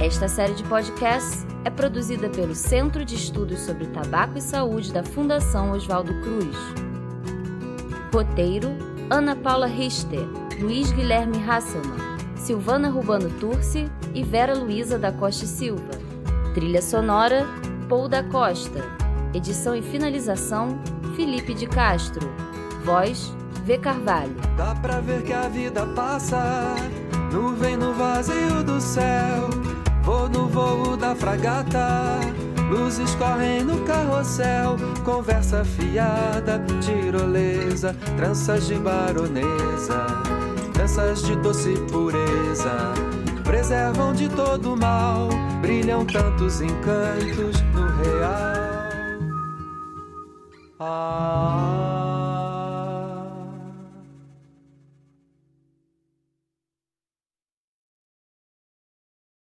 [0.00, 5.04] Esta série de podcasts é produzida pelo Centro de Estudos sobre Tabaco e Saúde da
[5.04, 6.56] Fundação Oswaldo Cruz.
[8.10, 8.70] Roteiro:
[9.10, 10.26] Ana Paula Richter,
[10.58, 15.90] Luiz Guilherme Hasselmann, Silvana Rubano Turci e Vera Luiza da Costa Silva.
[16.54, 17.46] Trilha sonora:
[17.86, 18.82] Paul da Costa.
[19.34, 20.80] Edição e finalização:
[21.14, 22.26] Felipe de Castro.
[22.86, 23.34] Voz:
[23.66, 23.76] V.
[23.76, 24.34] Carvalho.
[24.56, 26.74] Dá pra ver que a vida passa,
[27.30, 29.59] nuvem no vazio do céu
[30.10, 32.18] Vou no voo da fragata,
[32.68, 40.04] luzes correm no carrossel, conversa fiada, tirolesa, tranças de baronesa,
[40.72, 42.92] tranças de doce pureza,
[43.44, 45.28] preservam de todo mal,
[45.62, 48.50] brilham tantos encantos no real.
[50.80, 51.69] Ah.